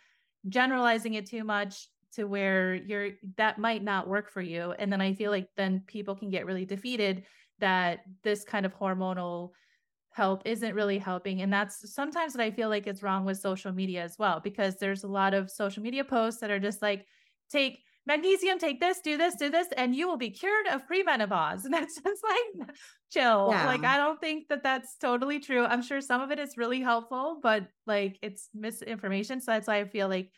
[0.47, 4.73] generalizing it too much to where you're that might not work for you.
[4.79, 7.25] And then i feel like then people can get really defeated
[7.59, 9.51] that this kind of hormonal
[10.11, 11.41] help isn't really helping.
[11.41, 14.77] And that's sometimes what i feel like is wrong with social media as well because
[14.77, 17.05] there's a lot of social media posts that are just like
[17.49, 21.63] take magnesium, take this, do this, do this, and you will be cured of premenopause.
[21.69, 22.69] And that's just like
[23.11, 23.49] chill.
[23.51, 23.67] Yeah.
[23.67, 25.63] Like, I don't think that that's totally true.
[25.63, 29.39] I'm sure some of it is really helpful, but like it's misinformation.
[29.39, 30.31] So that's why I feel like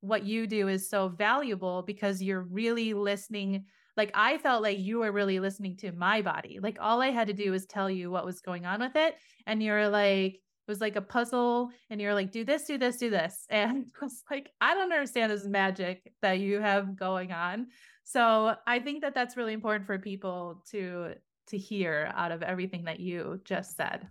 [0.00, 3.64] what you do is so valuable because you're really listening.
[3.96, 6.60] Like, I felt like you were really listening to my body.
[6.62, 9.16] Like, all I had to do was tell you what was going on with it.
[9.46, 12.96] And you're like, it was like a puzzle and you're like do this do this
[12.96, 17.32] do this and I was like i don't understand this magic that you have going
[17.32, 17.68] on.
[18.04, 21.14] So i think that that's really important for people to
[21.48, 24.08] to hear out of everything that you just said.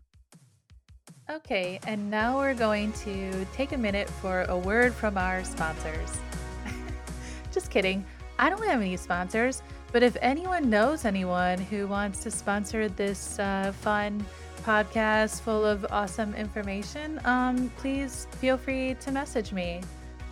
[1.29, 6.17] Okay and now we're going to take a minute for a word from our sponsors.
[7.51, 8.05] Just kidding.
[8.37, 13.39] I don't have any sponsors but if anyone knows anyone who wants to sponsor this
[13.39, 14.25] uh, fun
[14.65, 19.79] podcast full of awesome information, um, please feel free to message me.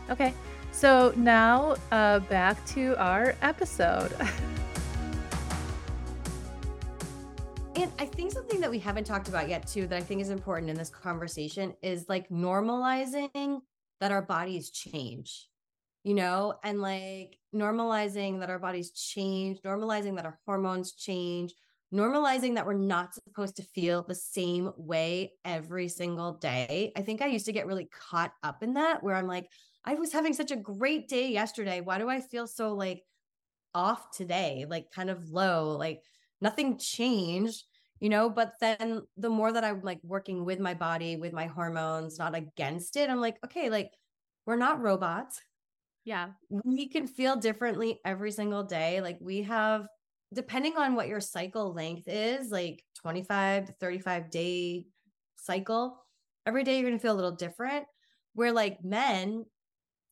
[0.10, 0.34] Okay,
[0.72, 4.12] so now uh, back to our episode.
[7.76, 10.32] and I think something that we haven't talked about yet, too, that I think is
[10.32, 13.62] important in this conversation is like normalizing
[14.02, 15.48] that our bodies change,
[16.04, 21.54] you know, and like normalizing that our bodies change, normalizing that our hormones change,
[21.94, 26.92] normalizing that we're not supposed to feel the same way every single day.
[26.98, 29.48] I think I used to get really caught up in that where I'm like,
[29.86, 31.82] I was having such a great day yesterday.
[31.82, 33.04] Why do I feel so like
[33.76, 34.66] off today?
[34.68, 36.02] Like kind of low, like
[36.42, 37.64] nothing changed,
[38.00, 38.30] you know?
[38.30, 42.36] But then the more that I'm like working with my body, with my hormones, not
[42.36, 43.92] against it, I'm like, okay, like
[44.46, 45.40] we're not robots.
[46.06, 46.30] Yeah.
[46.50, 49.00] We can feel differently every single day.
[49.00, 49.88] Like we have
[50.34, 54.88] depending on what your cycle length is, like 25 to 35 day
[55.38, 55.98] cycle,
[56.46, 57.86] every day you're going to feel a little different.
[58.34, 59.46] Where like men,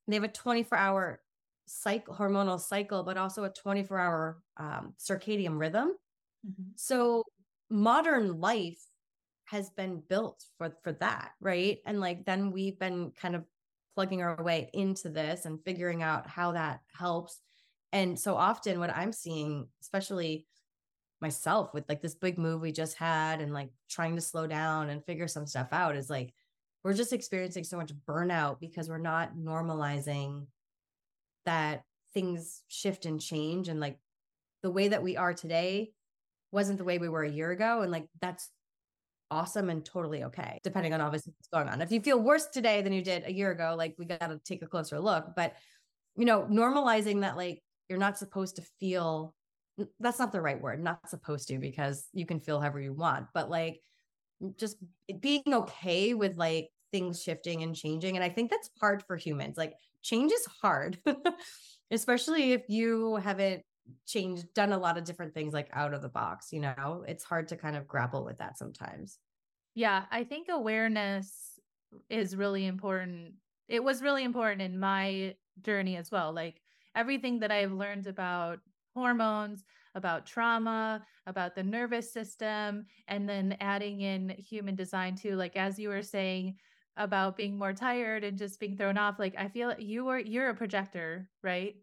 [0.08, 1.22] they have a 24 hour
[1.66, 5.94] cycle, hormonal cycle, but also a 24 hour um, circadian rhythm.
[6.48, 6.72] Mm-hmm.
[6.76, 7.24] So
[7.70, 8.80] modern life
[9.46, 11.80] has been built for for that, right?
[11.86, 13.44] And like then we've been kind of
[13.96, 17.40] plugging our way into this and figuring out how that helps.
[17.94, 20.46] And so often what I'm seeing, especially
[21.22, 24.90] myself with like this big move we just had and like trying to slow down
[24.90, 26.34] and figure some stuff out is like
[26.84, 30.48] we're just experiencing so much burnout because we're not normalizing
[31.46, 34.00] that things shift and change and like
[34.64, 35.92] the way that we are today
[36.52, 38.50] wasn't the way we were a year ago and like that's
[39.30, 41.82] awesome and totally okay depending on obviously what's going on.
[41.82, 44.40] If you feel worse today than you did a year ago like we got to
[44.44, 45.54] take a closer look but
[46.18, 49.36] you know normalizing that like you're not supposed to feel
[50.00, 53.28] that's not the right word not supposed to because you can feel however you want
[53.34, 53.82] but like
[54.58, 54.78] just
[55.20, 59.58] being okay with like things shifting and changing and i think that's hard for humans
[59.58, 60.98] like change is hard
[61.92, 63.62] especially if you haven't
[64.08, 67.04] changed done a lot of different things like out of the box you know?
[67.06, 69.18] It's hard to kind of grapple with that sometimes.
[69.76, 71.60] Yeah i think awareness
[72.10, 73.34] is really important.
[73.68, 76.62] It was really important in my journey as well like
[76.96, 78.60] everything that i've learned about
[78.94, 79.64] hormones
[79.96, 85.80] about trauma about the nervous system and then adding in human design too like as
[85.80, 86.56] you were saying
[86.98, 90.50] about being more tired and just being thrown off like i feel you were you're
[90.50, 91.76] a projector right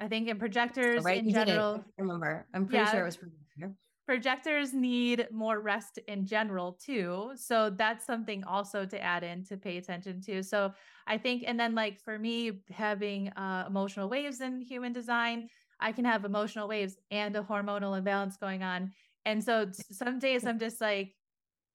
[0.00, 1.24] I think in projectors right?
[1.24, 1.84] in general.
[1.98, 3.76] remember, I'm pretty yeah, sure it was projector.
[4.06, 7.32] Projectors need more rest in general too.
[7.36, 10.42] So that's something also to add in to pay attention to.
[10.42, 10.74] So
[11.06, 15.48] I think, and then like for me, having uh, emotional waves in human design,
[15.80, 18.92] I can have emotional waves and a hormonal imbalance going on.
[19.24, 21.14] And so some days I'm just like,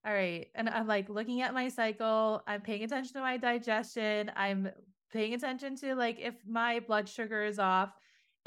[0.05, 0.47] all right.
[0.55, 2.43] And I'm like looking at my cycle.
[2.47, 4.31] I'm paying attention to my digestion.
[4.35, 4.69] I'm
[5.11, 7.91] paying attention to like if my blood sugar is off.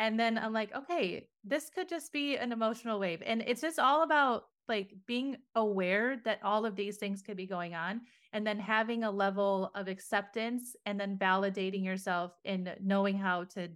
[0.03, 3.23] And then I'm like, okay, this could just be an emotional wave.
[3.25, 7.47] And it's just all about like being aware that all of these things could be
[7.47, 8.01] going on
[8.33, 13.69] and then having a level of acceptance and then validating yourself and knowing how to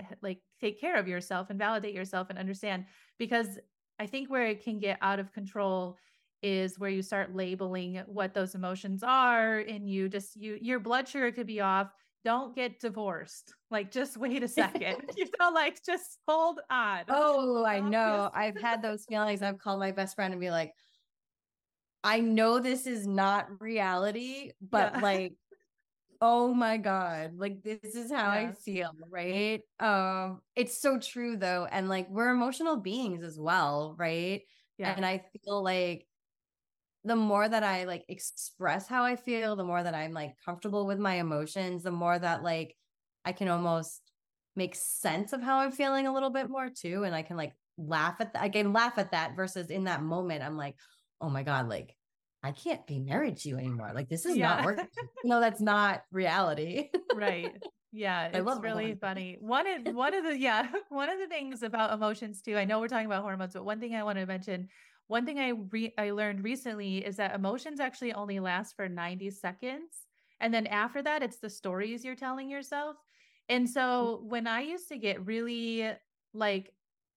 [0.00, 2.84] eh, like take care of yourself and validate yourself and understand
[3.16, 3.56] because
[4.00, 5.98] I think where it can get out of control
[6.42, 11.06] is where you start labeling what those emotions are and you just you your blood
[11.06, 11.92] sugar could be off
[12.24, 13.54] don't get divorced.
[13.70, 14.96] Like, just wait a second.
[15.16, 17.04] you know, like, just hold on.
[17.08, 18.30] Oh, I know.
[18.34, 19.42] I've had those feelings.
[19.42, 20.72] I've called my best friend and be like,
[22.02, 25.00] I know this is not reality, but yeah.
[25.00, 25.34] like,
[26.22, 28.48] oh my God, like, this is how yeah.
[28.48, 28.90] I feel.
[29.10, 29.60] Right.
[29.78, 31.66] Um, it's so true though.
[31.70, 33.94] And like, we're emotional beings as well.
[33.98, 34.42] Right.
[34.78, 34.94] Yeah.
[34.96, 36.06] And I feel like
[37.04, 40.86] the more that I like express how I feel, the more that I'm like comfortable
[40.86, 42.76] with my emotions, the more that like
[43.24, 44.02] I can almost
[44.56, 47.04] make sense of how I'm feeling a little bit more too.
[47.04, 48.42] And I can like laugh at that.
[48.42, 50.76] I can laugh at that versus in that moment, I'm like,
[51.20, 51.94] oh my God, like
[52.42, 53.92] I can't be married to you anymore.
[53.94, 54.56] Like this is yeah.
[54.56, 54.86] not working.
[55.24, 56.88] no, that's not reality.
[57.14, 57.52] right.
[57.92, 59.36] Yeah, it's I love really funny.
[59.40, 62.56] One of one of the yeah, one of the things about emotions too.
[62.56, 64.68] I know we're talking about hormones, but one thing I want to mention
[65.10, 69.28] one thing I re- I learned recently is that emotions actually only last for 90
[69.32, 70.06] seconds.
[70.38, 72.94] And then after that, it's the stories you're telling yourself.
[73.48, 73.70] And mm.
[73.70, 75.90] so when I used to get really
[76.32, 76.72] like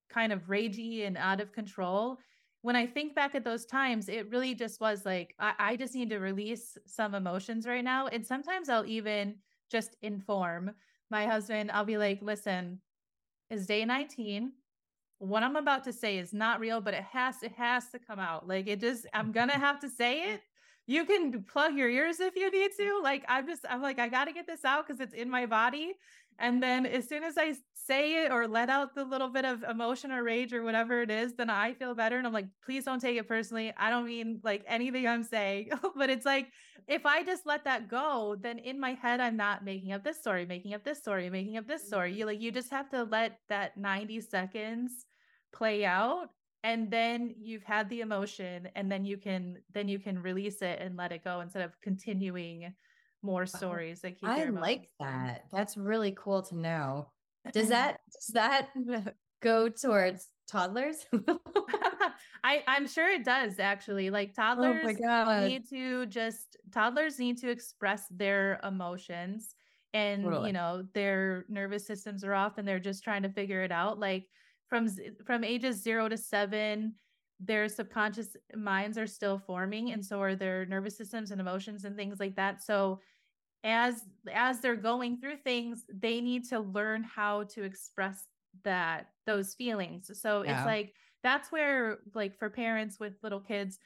[0.09, 2.17] kind of ragey and out of control,
[2.63, 5.93] when I think back at those times, it really just was like, I, I just
[5.93, 8.07] need to release some emotions right now.
[8.07, 9.35] And sometimes I'll even
[9.69, 10.71] just inform
[11.11, 12.81] my husband, I'll be like, listen,
[13.51, 14.51] it's day 19
[15.19, 18.19] what I'm about to say is not real, but it has it has to come
[18.19, 18.47] out.
[18.47, 20.41] Like it just I'm gonna have to say it.
[20.85, 22.99] You can plug your ears if you need to.
[23.01, 25.45] Like I'm just I'm like I got to get this out cuz it's in my
[25.45, 25.93] body.
[26.39, 29.63] And then as soon as I say it or let out the little bit of
[29.63, 32.85] emotion or rage or whatever it is, then I feel better and I'm like please
[32.85, 33.73] don't take it personally.
[33.77, 36.47] I don't mean like anything I'm saying, but it's like
[36.87, 40.19] if I just let that go, then in my head I'm not making up this
[40.19, 42.11] story, making up this story, making up this story.
[42.11, 42.27] You mm-hmm.
[42.27, 45.05] like you just have to let that 90 seconds
[45.51, 46.29] play out
[46.63, 50.79] and then you've had the emotion and then you can then you can release it
[50.81, 52.73] and let it go instead of continuing
[53.23, 53.57] more uh-huh.
[53.57, 55.45] stories that keep I like that.
[55.51, 57.09] That's really cool to know.
[57.51, 58.69] Does that does that
[59.41, 61.05] go towards toddlers?
[62.43, 64.09] I I'm sure it does actually.
[64.09, 69.55] Like oh toddlers oh need to just toddlers need to express their emotions
[69.93, 70.47] and totally.
[70.47, 73.99] you know their nervous systems are off and they're just trying to figure it out
[73.99, 74.27] like
[74.67, 74.87] from
[75.25, 76.93] from ages 0 to 7
[77.39, 81.95] their subconscious minds are still forming and so are their nervous systems and emotions and
[81.95, 82.99] things like that so
[83.63, 84.03] as
[84.33, 88.27] as they're going through things they need to learn how to express
[88.63, 90.57] that those feelings so yeah.
[90.57, 90.93] it's like
[91.23, 93.79] that's where like for parents with little kids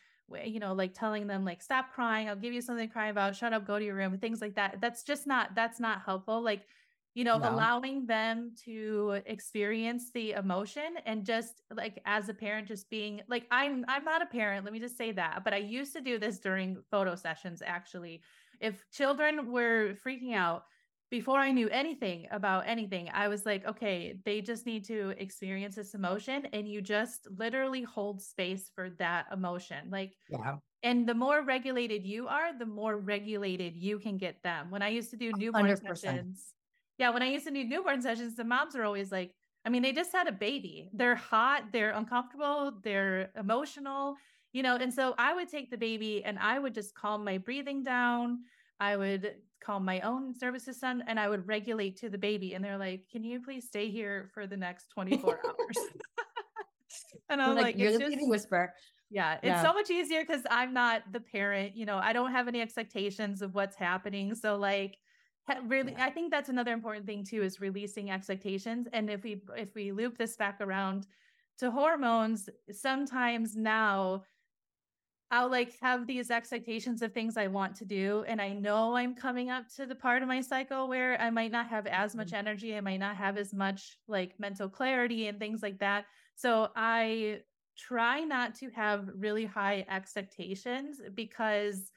[0.43, 3.35] you know like telling them like stop crying i'll give you something to cry about
[3.35, 6.41] shut up go to your room things like that that's just not that's not helpful
[6.41, 6.65] like
[7.13, 7.49] you know no.
[7.49, 13.47] allowing them to experience the emotion and just like as a parent just being like
[13.51, 16.19] i'm i'm not a parent let me just say that but i used to do
[16.19, 18.21] this during photo sessions actually
[18.59, 20.63] if children were freaking out
[21.09, 25.75] before I knew anything about anything, I was like, okay, they just need to experience
[25.75, 26.47] this emotion.
[26.51, 29.89] And you just literally hold space for that emotion.
[29.89, 30.57] Like, yeah.
[30.83, 34.69] And the more regulated you are, the more regulated you can get them.
[34.69, 35.97] When I used to do newborn 100%.
[35.97, 36.53] sessions,
[36.97, 39.33] yeah, when I used to do newborn sessions, the moms are always like,
[39.65, 40.89] I mean, they just had a baby.
[40.93, 44.15] They're hot, they're uncomfortable, they're emotional,
[44.57, 44.75] you know.
[44.75, 48.39] And so I would take the baby and I would just calm my breathing down.
[48.79, 52.55] I would call my own nervous system and I would regulate to the baby.
[52.55, 55.77] And they're like, Can you please stay here for the next 24 hours?
[57.29, 58.73] and I'm like, like, You're the just, baby whisper.
[59.11, 59.61] Yeah, it's yeah.
[59.61, 61.77] so much easier because I'm not the parent.
[61.77, 64.33] You know, I don't have any expectations of what's happening.
[64.33, 64.97] So, like,
[65.65, 66.03] really yeah.
[66.03, 69.93] i think that's another important thing too is releasing expectations and if we if we
[69.93, 71.07] loop this back around
[71.57, 74.23] to hormones sometimes now
[75.29, 78.23] I'll like have these expectations of things I want to do.
[78.27, 81.51] And I know I'm coming up to the part of my cycle where I might
[81.51, 82.47] not have as much mm-hmm.
[82.47, 82.77] energy.
[82.77, 86.05] I might not have as much like mental clarity and things like that.
[86.35, 87.41] So I
[87.77, 91.91] try not to have really high expectations because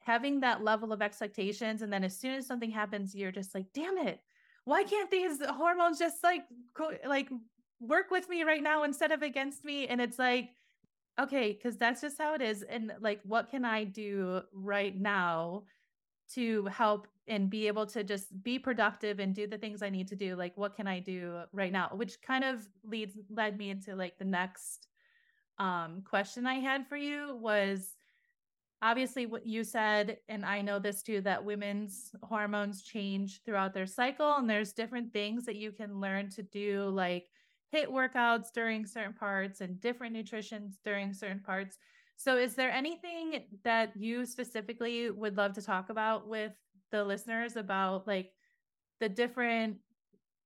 [0.00, 3.66] having that level of expectations and then as soon as something happens you're just like
[3.72, 4.18] damn it
[4.64, 6.42] why can't these hormones just like
[7.06, 7.28] like
[7.80, 10.50] work with me right now instead of against me and it's like
[11.20, 12.62] okay, because that's just how it is.
[12.62, 15.64] And like, what can I do right now
[16.34, 20.08] to help and be able to just be productive and do the things I need
[20.08, 20.36] to do?
[20.36, 21.90] Like, what can I do right now?
[21.94, 24.88] Which kind of leads led me into like the next
[25.58, 27.94] um question I had for you was
[28.82, 33.86] obviously what you said and i know this too that women's hormones change throughout their
[33.86, 37.26] cycle and there's different things that you can learn to do like
[37.74, 41.78] HIIT workouts during certain parts and different nutritions during certain parts.
[42.16, 46.52] So, is there anything that you specifically would love to talk about with
[46.90, 48.32] the listeners about like
[48.98, 49.78] the different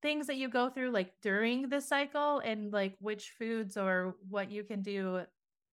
[0.01, 4.51] things that you go through like during the cycle and like which foods or what
[4.51, 5.21] you can do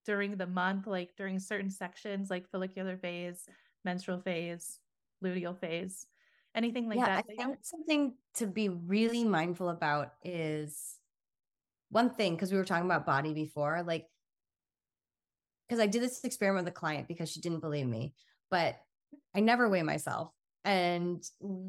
[0.06, 3.44] during the month, like during certain sections like follicular phase,
[3.84, 4.80] menstrual phase,
[5.22, 6.06] luteal phase,
[6.54, 7.24] anything like yeah, that?
[7.30, 10.98] I think something to be really mindful about is
[11.92, 14.06] one thing because we were talking about body before like
[15.68, 18.14] because i did this experiment with a client because she didn't believe me
[18.50, 18.76] but
[19.34, 20.30] i never weigh myself.
[20.64, 21.24] And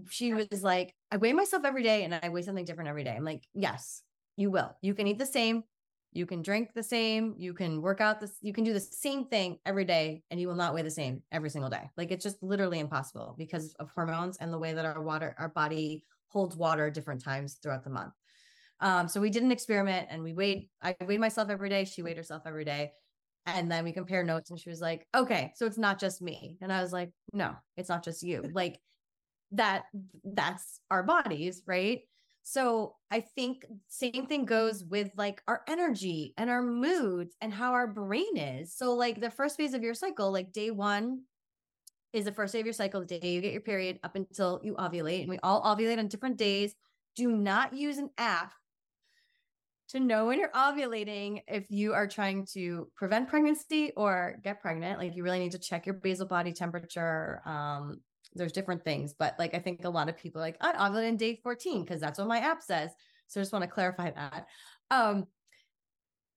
[0.09, 3.15] she was like i weigh myself every day and i weigh something different every day.
[3.15, 4.01] I'm like yes
[4.35, 4.75] you will.
[4.81, 5.63] You can eat the same.
[6.11, 7.35] You can drink the same.
[7.37, 10.47] You can work out this you can do the same thing every day and you
[10.47, 11.89] will not weigh the same every single day.
[11.97, 15.49] Like it's just literally impossible because of hormones and the way that our water our
[15.49, 18.13] body holds water different times throughout the month
[18.83, 21.85] um, so we did an experiment and we weighed, I weighed myself every day.
[21.85, 22.91] She weighed herself every day.
[23.45, 26.57] And then we compare notes and she was like, okay, so it's not just me.
[26.61, 28.43] And I was like, no, it's not just you.
[28.53, 28.79] Like
[29.51, 29.83] that,
[30.25, 32.01] that's our bodies, right?
[32.43, 37.71] So I think same thing goes with like our energy and our moods and how
[37.71, 38.75] our brain is.
[38.75, 41.21] So like the first phase of your cycle, like day one
[42.11, 44.59] is the first day of your cycle, the day you get your period up until
[44.61, 45.21] you ovulate.
[45.21, 46.75] And we all ovulate on different days.
[47.15, 48.51] Do not use an app
[49.93, 54.99] to know when you're ovulating if you are trying to prevent pregnancy or get pregnant.
[54.99, 57.41] Like you really need to check your basal body temperature.
[57.45, 58.01] Um,
[58.33, 61.17] there's different things, but like I think a lot of people like I ovulate in
[61.17, 62.89] day 14 because that's what my app says.
[63.27, 64.47] So I just want to clarify that.
[64.89, 65.25] Um,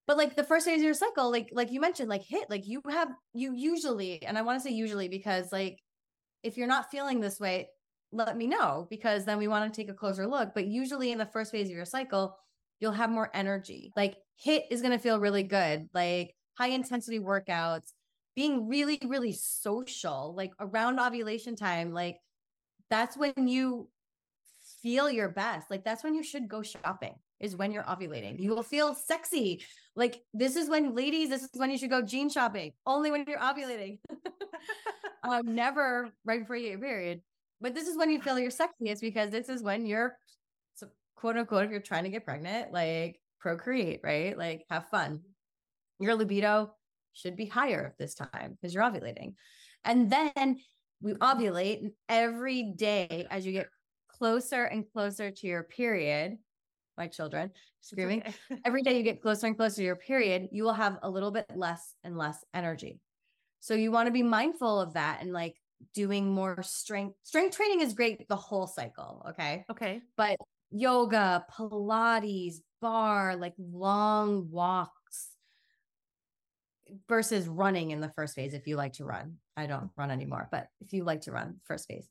[0.07, 2.67] but like the first days of your cycle, like like you mentioned, like HIIT, like
[2.67, 5.79] you have you usually, and I want to say usually because like
[6.43, 7.69] if you're not feeling this way,
[8.13, 10.51] let me know because then we want to take a closer look.
[10.55, 12.37] But usually in the first phase of your cycle,
[12.81, 13.93] you'll have more energy.
[13.97, 15.89] Like HIIT is going to feel really good.
[15.95, 17.93] Like high intensity workouts,
[18.35, 22.19] being really, really social, like around ovulation time, like
[22.91, 23.89] that's when you
[24.83, 25.71] feel your best.
[25.71, 28.41] Like that's when you should go shopping is when you're ovulating.
[28.41, 29.65] You will feel sexy.
[29.95, 32.73] Like this is when ladies, this is when you should go jean shopping.
[32.87, 33.99] Only when you're ovulating.
[35.23, 37.21] um, never right before your period.
[37.61, 40.17] But this is when you feel your sexiest because this is when you're
[41.17, 44.37] quote unquote, if you're trying to get pregnant, like procreate, right?
[44.37, 45.21] Like have fun.
[45.99, 46.73] Your libido
[47.13, 49.35] should be higher this time because you're ovulating.
[49.85, 50.59] And then
[51.01, 53.69] we ovulate every day as you get
[54.09, 56.39] closer and closer to your period.
[56.99, 57.51] My children
[57.81, 58.23] screaming.
[58.23, 58.61] Okay.
[58.65, 61.31] every day you get closer and closer to your period, you will have a little
[61.31, 63.01] bit less and less energy.
[63.61, 65.57] So you want to be mindful of that and like
[65.95, 67.17] doing more strength.
[67.23, 69.27] Strength training is great the whole cycle.
[69.31, 69.65] Okay.
[69.71, 70.01] Okay.
[70.17, 70.37] But
[70.71, 75.31] yoga, Pilates, barre, like long walks
[77.09, 79.37] versus running in the first phase if you like to run.
[79.57, 82.09] I don't run anymore, but if you like to run first phase.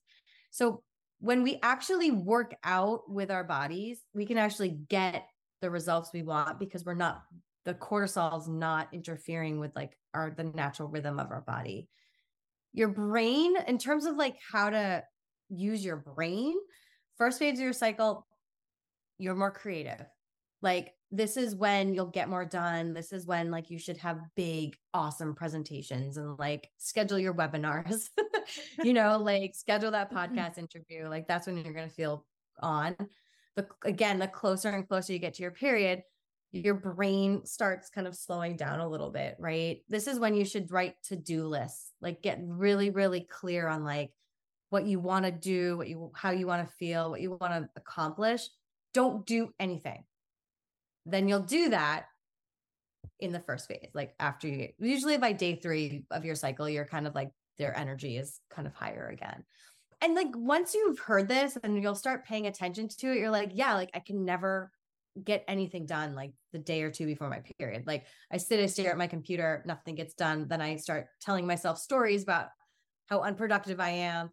[0.51, 0.83] So
[1.19, 5.25] when we actually work out with our bodies, we can actually get
[5.61, 7.23] the results we want because we're not
[7.65, 11.89] the cortisol is not interfering with like our the natural rhythm of our body.
[12.73, 15.03] Your brain, in terms of like how to
[15.49, 16.53] use your brain,
[17.17, 18.27] first phase of your cycle,
[19.17, 20.05] you're more creative.
[20.61, 22.93] Like this is when you'll get more done.
[22.93, 28.09] This is when like you should have big, awesome presentations and like schedule your webinars,
[28.83, 30.37] you know, like schedule that mm-hmm.
[30.37, 31.07] podcast interview.
[31.07, 32.25] Like that's when you're going to feel
[32.61, 32.95] on.
[33.55, 36.03] The again, the closer and closer you get to your period,
[36.51, 39.79] your brain starts kind of slowing down a little bit, right?
[39.87, 44.11] This is when you should write to-do lists, like get really, really clear on like
[44.69, 47.53] what you want to do, what you how you want to feel, what you want
[47.53, 48.41] to accomplish.
[48.95, 50.03] Don't do anything
[51.05, 52.05] then you'll do that
[53.19, 56.85] in the first phase, like after you usually by day three of your cycle, you're
[56.85, 59.43] kind of like their energy is kind of higher again.
[60.01, 63.51] And like once you've heard this and you'll start paying attention to it, you're like,
[63.53, 64.71] yeah, like I can never
[65.23, 67.83] get anything done like the day or two before my period.
[67.87, 70.47] Like I sit, I stare at my computer, nothing gets done.
[70.49, 72.47] Then I start telling myself stories about
[73.05, 74.31] how unproductive I am.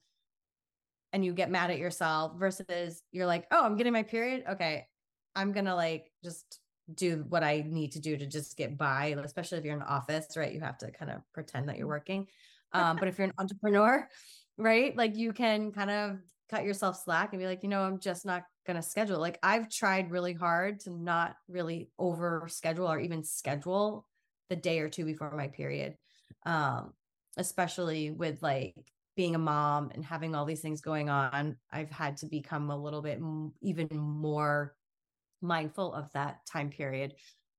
[1.13, 4.45] And you get mad at yourself versus you're like, oh, I'm getting my period.
[4.51, 4.87] Okay.
[5.35, 6.59] I'm going to like just
[6.95, 9.87] do what I need to do to just get by, especially if you're in the
[9.87, 10.53] office, right?
[10.53, 11.91] You have to kind of pretend that you're mm-hmm.
[11.91, 12.27] working.
[12.75, 14.09] Um, but if you're an entrepreneur,
[14.57, 14.97] right?
[14.97, 18.25] Like you can kind of cut yourself slack and be like, you know, I'm just
[18.25, 19.19] not going to schedule.
[19.19, 24.07] Like I've tried really hard to not really over schedule or even schedule
[24.49, 25.97] the day or two before my period.
[26.47, 26.93] Um,
[27.37, 28.75] especially with like
[29.15, 32.77] being a mom and having all these things going on, I've had to become a
[32.77, 34.77] little bit m- even more
[35.41, 37.15] mindful of that time period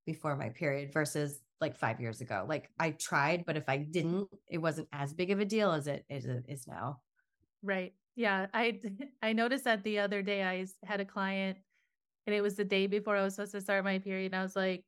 [0.06, 2.45] before my period versus like five years ago.
[2.47, 5.88] Like I tried, but if I didn't, it wasn't as big of a deal as
[5.88, 7.01] it is, is now.
[7.62, 7.93] Right.
[8.16, 8.47] Yeah.
[8.54, 8.82] I
[9.22, 11.58] I noticed that the other day I had a client
[12.26, 14.34] and it was the day before I was supposed to start my period.
[14.34, 14.84] And I was like,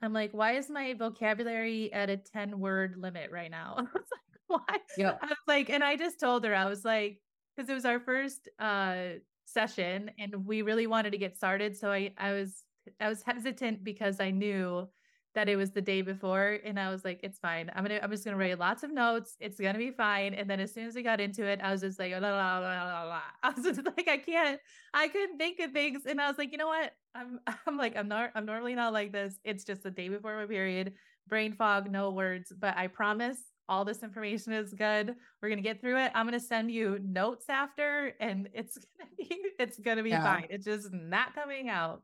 [0.00, 3.88] I'm like, why is my vocabulary at a 10 word limit right now?
[4.66, 4.78] why?
[4.96, 5.18] Yep.
[5.22, 7.20] I was like, and I just told her, I was like,
[7.56, 11.76] because it was our first uh session and we really wanted to get started.
[11.76, 12.62] So I, I was
[13.00, 14.88] I was hesitant because I knew
[15.34, 17.70] that it was the day before and I was like, it's fine.
[17.74, 19.36] I'm gonna I'm just gonna write lots of notes.
[19.40, 20.34] It's gonna be fine.
[20.34, 22.58] And then as soon as we got into it, I was just like, la, la,
[22.58, 24.60] la, la, I was just like, I can't,
[24.94, 26.02] I couldn't think of things.
[26.06, 26.92] And I was like, you know what?
[27.14, 29.34] I'm I'm like, I'm not I'm normally not like this.
[29.44, 30.94] It's just the day before my period,
[31.26, 32.52] brain fog, no words.
[32.56, 33.38] But I promise
[33.68, 35.14] all this information is good.
[35.42, 36.12] We're gonna get through it.
[36.14, 40.22] I'm gonna send you notes after, and it's gonna be it's gonna be yeah.
[40.22, 40.46] fine.
[40.50, 42.02] It's just not coming out.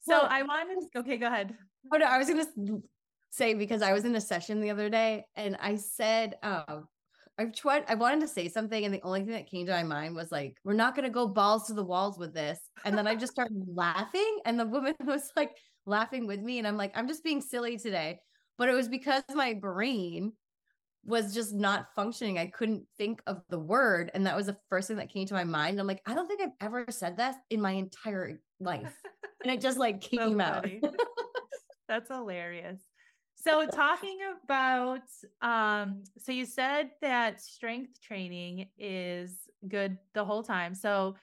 [0.00, 0.78] So well, I wanted.
[0.96, 1.54] Okay, go ahead.
[1.92, 2.46] Oh no, I was gonna
[3.30, 6.86] say because I was in a session the other day, and I said, um,
[7.38, 7.84] I've tried.
[7.88, 10.32] I wanted to say something, and the only thing that came to my mind was
[10.32, 13.32] like, "We're not gonna go balls to the walls with this." And then I just
[13.32, 15.52] started laughing, and the woman was like
[15.86, 18.18] laughing with me, and I'm like, "I'm just being silly today."
[18.58, 20.32] But it was because my brain
[21.08, 22.38] was just not functioning.
[22.38, 24.10] I couldn't think of the word.
[24.12, 25.80] And that was the first thing that came to my mind.
[25.80, 28.94] I'm like, I don't think I've ever said that in my entire life.
[29.44, 30.66] And it just like came out.
[31.88, 32.80] That's hilarious.
[33.36, 35.02] So talking about
[35.40, 39.38] um so you said that strength training is
[39.68, 40.74] good the whole time.
[40.74, 41.14] So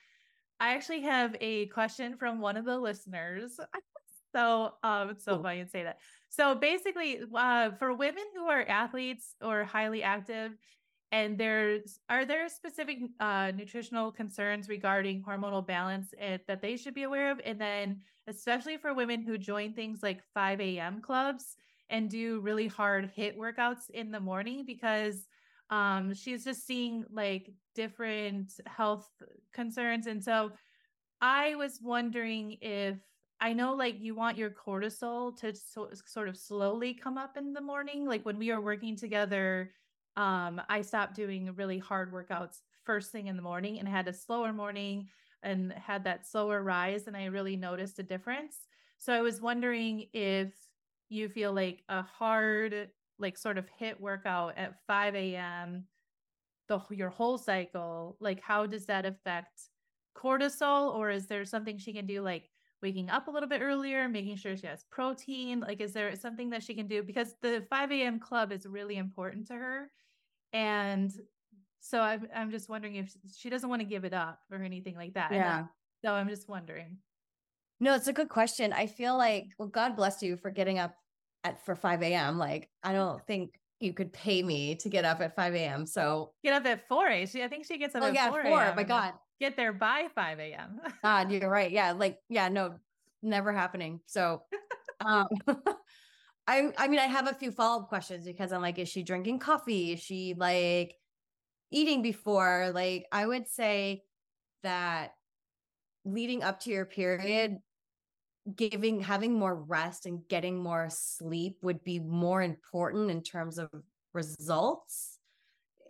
[0.58, 3.60] I actually have a question from one of the listeners.
[4.34, 5.98] so um it's so funny to say that.
[6.28, 10.52] So basically, uh, for women who are athletes or highly active,
[11.12, 16.94] and there's are there specific uh, nutritional concerns regarding hormonal balance and, that they should
[16.94, 17.40] be aware of?
[17.44, 21.00] And then, especially for women who join things like 5 a.m.
[21.00, 21.56] clubs
[21.88, 25.26] and do really hard HIIT workouts in the morning because
[25.70, 29.08] um, she's just seeing like different health
[29.52, 30.06] concerns.
[30.06, 30.52] And so,
[31.20, 32.98] I was wondering if
[33.40, 37.52] I know like you want your cortisol to so, sort of slowly come up in
[37.52, 38.06] the morning.
[38.06, 39.72] Like when we are working together,
[40.16, 44.12] um, I stopped doing really hard workouts first thing in the morning and had a
[44.12, 45.08] slower morning
[45.42, 47.06] and had that slower rise.
[47.06, 48.68] And I really noticed a difference.
[48.98, 50.54] So I was wondering if
[51.10, 55.86] you feel like a hard, like sort of HIIT workout at 5 a.m.
[56.68, 59.68] the your whole cycle, like how does that affect
[60.16, 62.50] cortisol, or is there something she can do like
[62.86, 65.58] waking up a little bit earlier, making sure she has protein?
[65.58, 67.02] Like, is there something that she can do?
[67.02, 68.20] Because the 5 a.m.
[68.20, 69.90] club is really important to her.
[70.52, 71.12] And
[71.80, 74.94] so I'm, I'm just wondering if she doesn't want to give it up or anything
[74.94, 75.32] like that.
[75.32, 75.64] Yeah.
[76.04, 76.98] So I'm just wondering.
[77.80, 78.72] No, it's a good question.
[78.72, 80.94] I feel like, well, God bless you for getting up
[81.42, 82.38] at for 5 a.m.
[82.38, 85.86] Like, I don't think you could pay me to get up at 5 a.m.
[85.86, 87.28] So get up at 4 a.m.
[87.42, 88.74] I think she gets up oh, at yeah, 4 4.
[88.76, 89.14] My God.
[89.40, 90.80] Get there by 5 a.m.
[91.02, 91.70] God, you're right.
[91.70, 91.92] Yeah.
[91.92, 92.76] Like, yeah, no,
[93.22, 94.00] never happening.
[94.06, 94.42] So,
[95.04, 95.26] um,
[96.46, 99.02] I, I mean, I have a few follow up questions because I'm like, is she
[99.02, 99.92] drinking coffee?
[99.92, 100.94] Is she like
[101.70, 102.70] eating before?
[102.72, 104.04] Like, I would say
[104.62, 105.12] that
[106.04, 107.58] leading up to your period,
[108.54, 113.68] giving having more rest and getting more sleep would be more important in terms of
[114.12, 115.18] results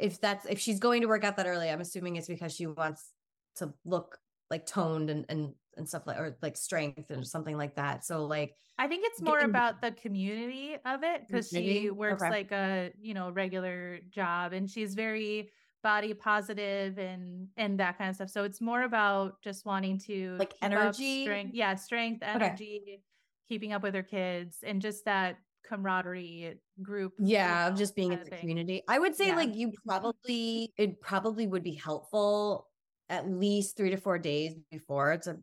[0.01, 2.67] if that's if she's going to work out that early i'm assuming it's because she
[2.67, 3.13] wants
[3.57, 4.19] to look
[4.51, 8.25] like toned and and and stuff like or like strength and something like that so
[8.25, 12.31] like i think it's more getting, about the community of it because she works okay.
[12.31, 15.51] like a you know regular job and she's very
[15.87, 18.29] body positive and and that kind of stuff.
[18.29, 23.01] So it's more about just wanting to like energy, strength, yeah, strength, energy, okay.
[23.49, 27.13] keeping up with her kids, and just that camaraderie group.
[27.21, 28.41] Yeah, of just being in the thing.
[28.41, 28.83] community.
[28.89, 29.37] I would say yeah.
[29.37, 32.66] like you probably it probably would be helpful
[33.09, 35.39] at least three to four days before to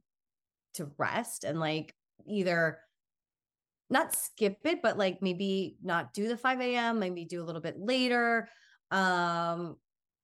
[0.75, 1.93] to rest and like
[2.27, 2.79] either
[3.89, 7.61] not skip it, but like maybe not do the 5 a.m., maybe do a little
[7.61, 8.49] bit later.
[8.89, 9.77] Um,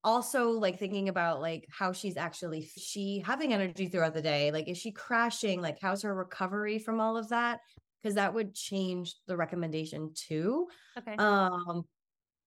[0.04, 4.70] also like thinking about like how she's actually she having energy throughout the day like
[4.70, 7.60] is she crashing like how's her recovery from all of that
[8.02, 10.68] because that would change the recommendation too
[10.98, 11.84] okay um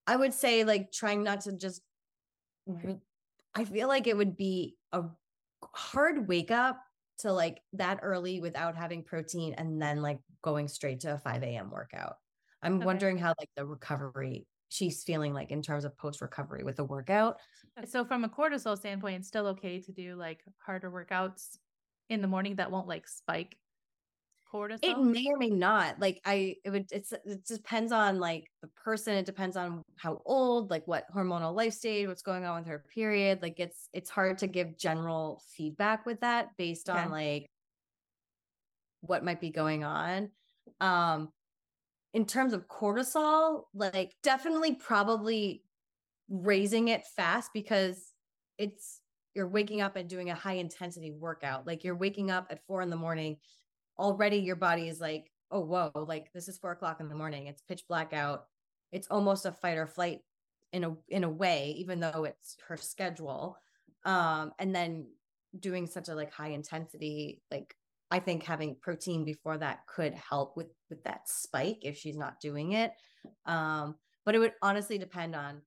[0.06, 1.82] i would say like trying not to just
[3.54, 5.02] i feel like it would be a
[5.74, 6.82] hard wake up
[7.18, 11.42] to like that early without having protein and then like going straight to a 5
[11.42, 12.16] a.m workout
[12.62, 12.86] i'm okay.
[12.86, 16.84] wondering how like the recovery she's feeling like in terms of post recovery with the
[16.84, 17.36] workout.
[17.86, 21.58] So from a cortisol standpoint, it's still okay to do like harder workouts
[22.08, 23.56] in the morning that won't like spike
[24.52, 24.78] cortisol.
[24.82, 26.00] It may or may not.
[26.00, 30.20] Like I it would it's it depends on like the person, it depends on how
[30.24, 33.40] old, like what hormonal life stage, what's going on with her period.
[33.42, 37.46] Like it's it's hard to give general feedback with that based on like
[39.00, 40.30] what might be going on.
[40.80, 41.28] Um
[42.14, 45.62] in terms of cortisol, like definitely probably
[46.28, 48.12] raising it fast because
[48.58, 49.00] it's
[49.34, 51.66] you're waking up and doing a high intensity workout.
[51.66, 53.38] Like you're waking up at four in the morning,
[53.98, 57.46] already your body is like, oh, whoa, like this is four o'clock in the morning.
[57.46, 58.44] It's pitch black out.
[58.90, 60.20] It's almost a fight or flight
[60.72, 63.56] in a in a way, even though it's her schedule.
[64.04, 65.06] Um, and then
[65.58, 67.74] doing such a like high intensity, like
[68.10, 72.40] I think having protein before that could help with with that spike if she's not
[72.40, 72.92] doing it.
[73.46, 75.62] Um, but it would honestly depend on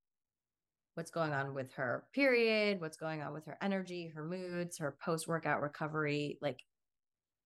[0.96, 4.96] what's going on with her period, what's going on with her energy, her moods, her
[5.04, 6.38] post workout recovery.
[6.42, 6.62] Like,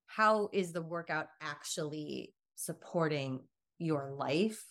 [0.10, 3.42] how is the workout actually supporting
[3.78, 4.66] your life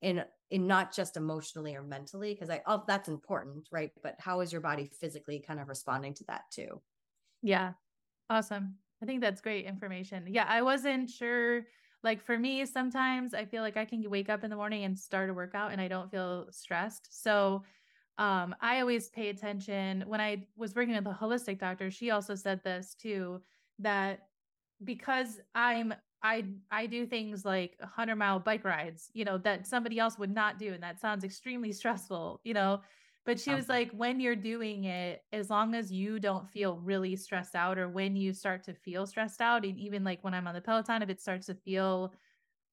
[0.00, 2.32] in in not just emotionally or mentally?
[2.32, 3.90] Because I oh that's important, right?
[4.02, 6.80] But how is your body physically kind of responding to that too?
[7.42, 7.74] Yeah,
[8.30, 8.76] awesome.
[9.02, 10.24] I think that's great information.
[10.28, 11.66] Yeah, I wasn't sure.
[12.02, 14.98] Like for me, sometimes I feel like I can wake up in the morning and
[14.98, 17.22] start a workout and I don't feel stressed.
[17.22, 17.64] So
[18.16, 20.04] um, I always pay attention.
[20.06, 23.42] When I was working with a holistic doctor, she also said this too
[23.80, 24.27] that
[24.84, 29.98] because I'm I I do things like 100 mile bike rides, you know, that somebody
[29.98, 32.80] else would not do and that sounds extremely stressful, you know.
[33.28, 37.14] But she was like, when you're doing it, as long as you don't feel really
[37.14, 40.46] stressed out, or when you start to feel stressed out, and even like when I'm
[40.46, 42.14] on the Peloton, if it starts to feel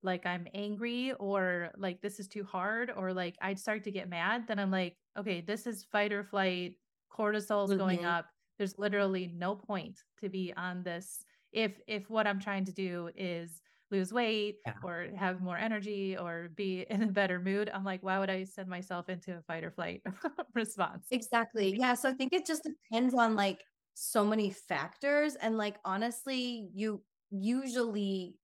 [0.01, 4.07] like I'm angry or like this is too hard, or like I'd start to get
[4.07, 6.75] mad, then I'm like, okay, this is fight or flight,
[7.11, 7.79] cortisol's mm-hmm.
[7.79, 8.27] going up.
[8.57, 11.25] There's literally no point to be on this
[11.55, 14.73] if if what I'm trying to do is lose weight yeah.
[14.83, 18.43] or have more energy or be in a better mood, I'm like, why would I
[18.43, 20.01] send myself into a fight or flight
[20.53, 21.05] response?
[21.11, 21.75] Exactly.
[21.77, 21.93] Yeah.
[21.93, 25.35] So I think it just depends on like so many factors.
[25.35, 27.01] And like, honestly, you
[27.31, 28.35] usually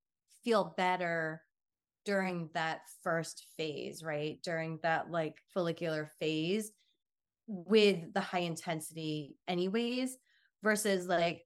[0.44, 1.42] feel better
[2.06, 4.40] during that first phase, right?
[4.44, 6.72] During that like follicular phase
[7.48, 10.18] with the high intensity, anyways,
[10.64, 11.42] versus like,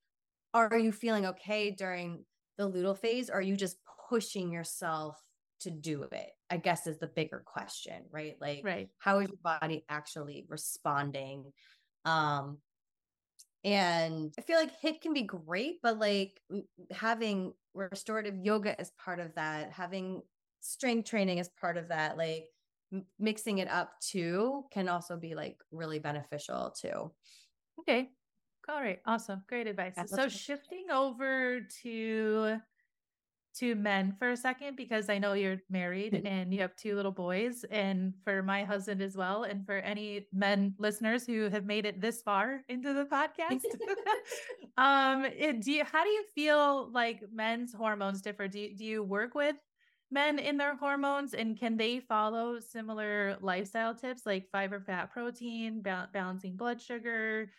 [0.56, 2.26] are you feeling okay during
[2.58, 3.30] the luteal phase?
[3.30, 3.78] Or are you just
[4.10, 5.20] pushing yourself
[5.62, 6.30] to do it?
[6.50, 8.36] I guess is the bigger question right?
[8.40, 8.90] Like right.
[9.00, 11.52] how is your body actually responding?
[12.06, 12.60] Um
[13.64, 16.40] and i feel like HIIT can be great but like
[16.92, 20.22] having restorative yoga as part of that having
[20.62, 22.46] strength training as part of that like
[22.94, 27.12] m- mixing it up too can also be like really beneficial too.
[27.80, 28.12] Okay
[28.70, 32.60] all right awesome great advice so shifting over to
[33.56, 36.28] to men for a second because I know you're married mm-hmm.
[36.28, 40.28] and you have two little boys, and for my husband as well, and for any
[40.34, 43.64] men listeners who have made it this far into the podcast.
[44.78, 48.48] um, it, do you how do you feel like men's hormones differ?
[48.48, 49.56] Do you, do you work with
[50.12, 55.82] men in their hormones, and can they follow similar lifestyle tips like fiber, fat, protein,
[55.82, 57.50] ba- balancing blood sugar?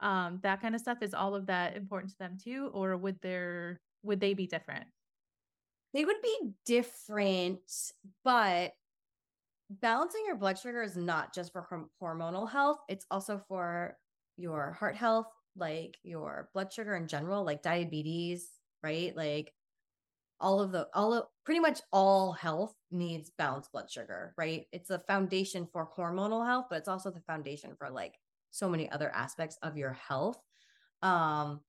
[0.00, 3.20] Um, that kind of stuff is all of that important to them too, or would
[3.22, 4.86] there would they be different?
[5.94, 7.60] they would be different,
[8.24, 8.72] but
[9.70, 13.96] balancing your blood sugar is not just for hormonal health, it's also for
[14.36, 15.26] your heart health,
[15.56, 18.50] like your blood sugar in general, like diabetes,
[18.82, 19.16] right?
[19.16, 19.52] Like
[20.40, 24.66] all of the all of pretty much all health needs balanced blood sugar, right?
[24.72, 28.14] It's a foundation for hormonal health, but it's also the foundation for like
[28.50, 30.38] so many other aspects of your health.
[31.02, 31.60] Um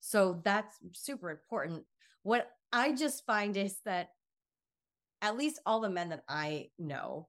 [0.00, 1.84] so that's super important.
[2.22, 4.08] What I just find is that
[5.22, 7.28] at least all the men that I know,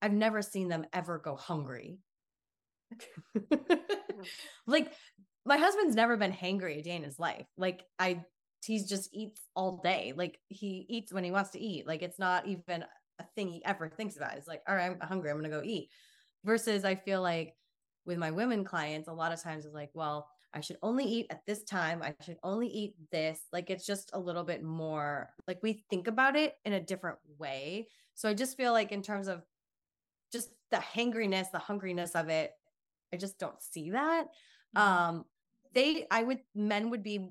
[0.00, 1.98] I've never seen them ever go hungry.
[4.66, 4.92] like
[5.44, 7.46] my husband's never been hangry a day in his life.
[7.56, 8.24] Like I
[8.64, 10.12] he's just eats all day.
[10.16, 11.86] Like he eats when he wants to eat.
[11.86, 12.84] Like it's not even
[13.18, 14.36] a thing he ever thinks about.
[14.36, 15.90] It's like, all right, I'm hungry, I'm gonna go eat.
[16.44, 17.54] Versus I feel like
[18.06, 21.26] with my women clients, a lot of times it's like, well, I should only eat
[21.30, 22.00] at this time.
[22.02, 23.40] I should only eat this.
[23.52, 27.18] Like it's just a little bit more like we think about it in a different
[27.38, 27.88] way.
[28.14, 29.42] So I just feel like in terms of
[30.32, 32.52] just the hangriness, the hungriness of it,
[33.12, 34.26] I just don't see that.
[34.76, 34.78] Mm-hmm.
[34.80, 35.24] Um
[35.72, 37.30] they I would men would be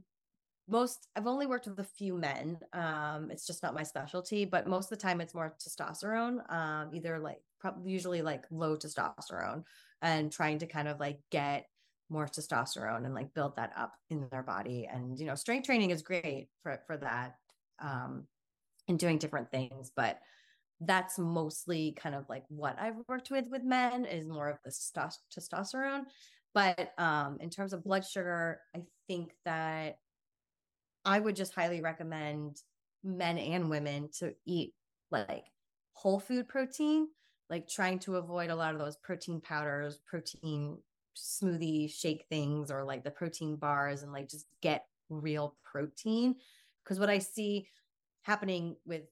[0.68, 2.60] most I've only worked with a few men.
[2.74, 6.90] Um it's just not my specialty, but most of the time it's more testosterone, um
[6.94, 9.64] either like probably usually like low testosterone
[10.04, 11.66] and trying to kind of like get
[12.10, 14.88] more testosterone and like build that up in their body.
[14.92, 17.36] And you know strength training is great for for that
[17.82, 18.28] um
[18.88, 20.20] and doing different things but
[20.82, 24.72] that's mostly kind of like what I've worked with with men is more of the
[25.36, 26.04] testosterone.
[26.54, 29.96] But um in terms of blood sugar I think that
[31.06, 32.58] I would just highly recommend
[33.04, 34.74] men and women to eat
[35.12, 35.46] like
[35.94, 37.08] whole food protein
[37.50, 40.78] like trying to avoid a lot of those protein powders protein
[41.16, 46.36] smoothie shake things or like the protein bars and like just get real protein.
[46.84, 47.68] Because what I see
[48.24, 49.04] happening with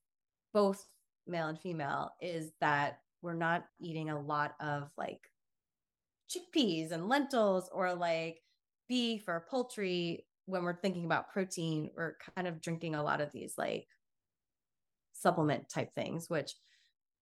[0.53, 0.88] both
[1.27, 5.29] male and female is that we're not eating a lot of like
[6.29, 8.41] chickpeas and lentils or like
[8.88, 11.91] beef or poultry when we're thinking about protein.
[11.95, 13.88] We're kind of drinking a lot of these like
[15.13, 16.55] supplement type things, which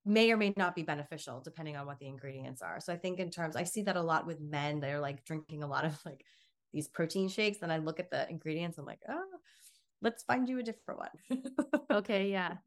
[0.05, 2.79] may or may not be beneficial depending on what the ingredients are.
[2.79, 4.79] So I think in terms, I see that a lot with men.
[4.79, 6.23] They're like drinking a lot of like
[6.73, 7.59] these protein shakes.
[7.61, 9.23] And I look at the ingredients, I'm like, oh,
[10.01, 11.43] let's find you a different one.
[11.91, 12.31] okay.
[12.31, 12.53] Yeah.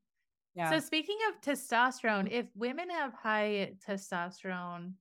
[0.55, 0.69] Yeah.
[0.69, 4.93] So speaking of testosterone, if women have high testosterone,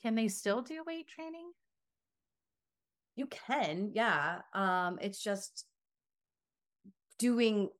[0.00, 1.50] can they still do weight training?
[3.16, 4.42] You can, yeah.
[4.52, 5.66] Um, it's just
[7.18, 7.70] doing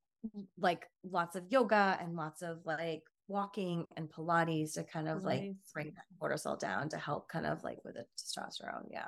[0.59, 5.25] like lots of yoga and lots of like walking and Pilates to kind of Pilates.
[5.25, 8.87] like bring that cortisol down to help kind of like with the testosterone.
[8.91, 9.07] Yeah.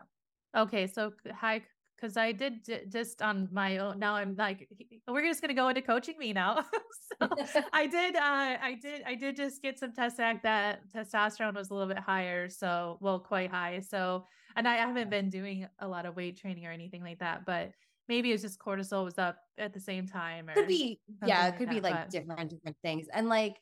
[0.57, 0.87] Okay.
[0.87, 1.63] So high,
[1.97, 3.99] because I did d- just on my own.
[3.99, 4.69] Now I'm like,
[5.09, 6.65] we're just gonna go into coaching me now.
[7.21, 7.29] so
[7.73, 11.71] I did, uh, I did, I did just get some test act that testosterone was
[11.71, 12.49] a little bit higher.
[12.49, 13.81] So, well, quite high.
[13.81, 17.45] So, and I haven't been doing a lot of weight training or anything like that,
[17.47, 17.73] but
[18.09, 20.49] maybe it's just cortisol was up at the same time.
[20.49, 22.11] Or could be, yeah, it could like be like but...
[22.11, 23.57] different different things, and like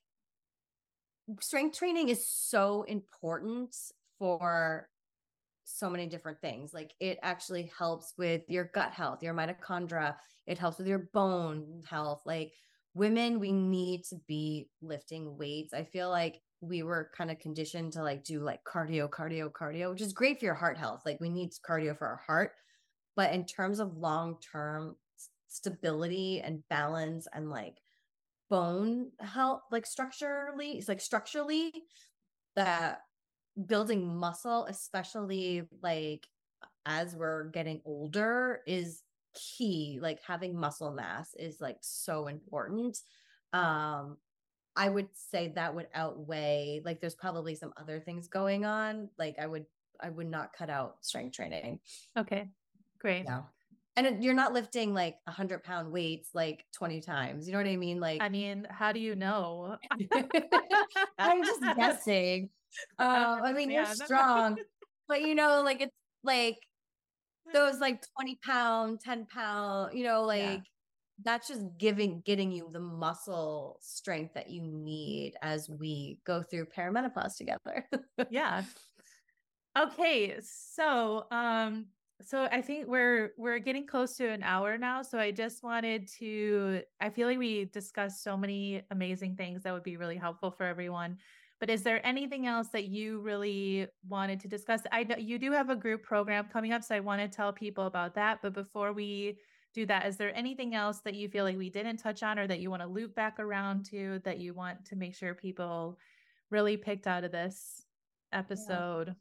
[1.40, 3.74] strength training is so important
[4.18, 4.88] for
[5.64, 6.72] so many different things.
[6.74, 10.16] Like it actually helps with your gut health, your mitochondria,
[10.46, 12.22] it helps with your bone health.
[12.26, 12.52] Like
[12.94, 15.72] women, we need to be lifting weights.
[15.72, 19.90] I feel like we were kind of conditioned to like do like cardio, cardio, cardio,
[19.90, 21.02] which is great for your heart health.
[21.04, 22.52] Like we need cardio for our heart.
[23.16, 24.96] But in terms of long term
[25.48, 27.76] stability and balance and like
[28.50, 31.72] bone health, like structurally, it's like structurally
[32.56, 33.00] that
[33.66, 36.28] building muscle, especially like
[36.86, 39.02] as we're getting older, is
[39.34, 39.98] key.
[40.00, 42.98] Like having muscle mass is like so important.
[43.52, 44.18] Um,
[44.76, 49.10] I would say that would outweigh like there's probably some other things going on.
[49.18, 49.66] Like I would
[50.00, 51.80] I would not cut out strength training.
[52.16, 52.48] Okay.
[52.98, 53.26] Great.
[53.26, 53.42] Yeah.
[53.96, 57.46] And you're not lifting like a hundred pound weights like 20 times.
[57.46, 58.00] You know what I mean?
[58.00, 59.76] Like I mean, how do you know?
[61.18, 62.50] I'm just guessing.
[62.98, 64.56] Uh, I mean, you're strong,
[65.08, 66.58] but you know, like it's like
[67.52, 70.58] those like 20 pound, 10 pound, you know, like yeah.
[71.22, 76.66] that's just giving getting you the muscle strength that you need as we go through
[76.76, 77.86] perimenopause together.
[78.30, 78.64] yeah.
[79.78, 80.36] Okay.
[80.42, 81.86] So um
[82.22, 85.02] so I think we're we're getting close to an hour now.
[85.02, 89.72] So I just wanted to I feel like we discussed so many amazing things that
[89.72, 91.18] would be really helpful for everyone.
[91.60, 94.82] But is there anything else that you really wanted to discuss?
[94.92, 97.52] I know you do have a group program coming up, so I want to tell
[97.52, 98.40] people about that.
[98.42, 99.38] But before we
[99.72, 102.46] do that, is there anything else that you feel like we didn't touch on or
[102.46, 105.98] that you want to loop back around to that you want to make sure people
[106.50, 107.84] really picked out of this
[108.32, 109.14] episode?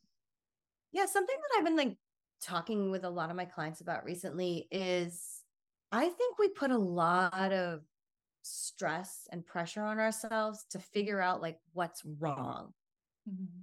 [0.91, 1.98] Yeah, yeah something that I've been like
[2.44, 5.44] talking with a lot of my clients about recently is
[5.91, 7.82] I think we put a lot of
[8.41, 12.74] stress and pressure on ourselves to figure out like what's wrong.
[13.30, 13.62] Mm-hmm.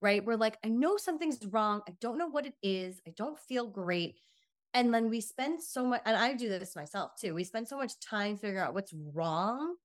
[0.00, 0.24] Right?
[0.24, 1.80] We're like, I know something's wrong.
[1.88, 3.00] I don't know what it is.
[3.06, 4.16] I don't feel great.
[4.74, 7.34] And then we spend so much, and I do this myself too.
[7.34, 9.76] We spend so much time figuring out what's wrong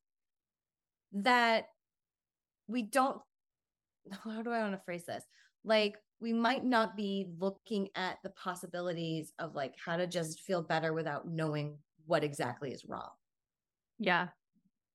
[1.14, 1.68] that
[2.68, 3.22] we don't.
[4.24, 5.24] How do I want to phrase this?
[5.64, 10.62] Like, we might not be looking at the possibilities of like how to just feel
[10.62, 13.10] better without knowing what exactly is wrong.
[14.00, 14.30] Yeah.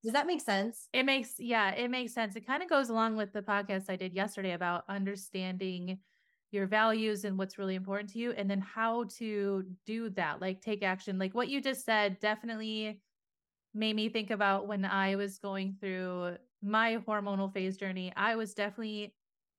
[0.02, 0.88] Does that make sense?
[0.92, 2.36] It makes, yeah, it makes sense.
[2.36, 5.98] It kind of goes along with the podcast I did yesterday about understanding
[6.50, 10.60] your values and what's really important to you, and then how to do that, like
[10.60, 11.18] take action.
[11.18, 13.00] Like what you just said, definitely
[13.74, 18.12] made me think about when I was going through my hormonal phase journey.
[18.14, 19.14] I was definitely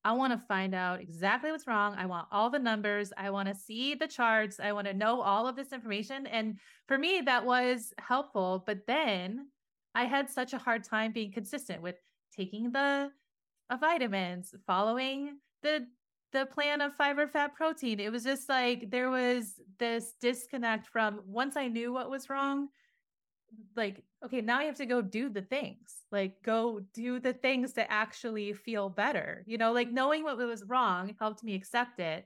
[0.06, 1.96] I want to find out exactly what's wrong.
[1.98, 3.12] I want all the numbers.
[3.18, 4.60] I want to see the charts.
[4.60, 6.28] I want to know all of this information.
[6.28, 8.64] And for me, that was helpful.
[8.68, 9.48] But then
[9.96, 11.96] I had such a hard time being consistent with
[12.38, 13.10] taking the
[13.72, 15.88] uh, vitamins, following the
[16.34, 18.00] the plan of fiber fat protein.
[18.00, 22.68] It was just like there was this disconnect from once I knew what was wrong,
[23.76, 27.74] like okay now you have to go do the things like go do the things
[27.74, 32.26] to actually feel better you know like knowing what was wrong helped me accept it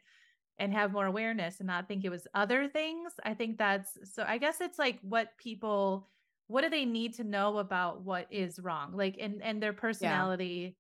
[0.60, 4.24] and have more awareness and not think it was other things i think that's so
[4.28, 6.10] i guess it's like what people
[6.48, 10.76] what do they need to know about what is wrong like and and their personality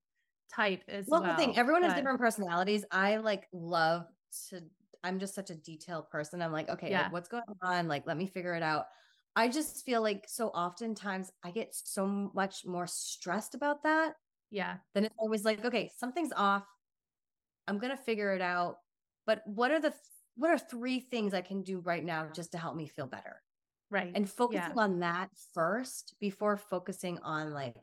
[0.51, 0.55] yeah.
[0.55, 1.31] type as well, well.
[1.31, 4.05] the thing everyone but, has different personalities i like love
[4.49, 4.61] to
[5.03, 7.03] i'm just such a detailed person i'm like okay yeah.
[7.03, 8.85] like, what's going on like let me figure it out
[9.35, 14.13] I just feel like so oftentimes I get so much more stressed about that.
[14.51, 14.77] Yeah.
[14.93, 16.65] Then it's always like, okay, something's off.
[17.67, 18.77] I'm going to figure it out.
[19.25, 19.93] But what are the
[20.35, 23.41] what are three things I can do right now just to help me feel better?
[23.91, 24.11] Right.
[24.15, 24.83] And focusing yeah.
[24.83, 27.75] on that first before focusing on like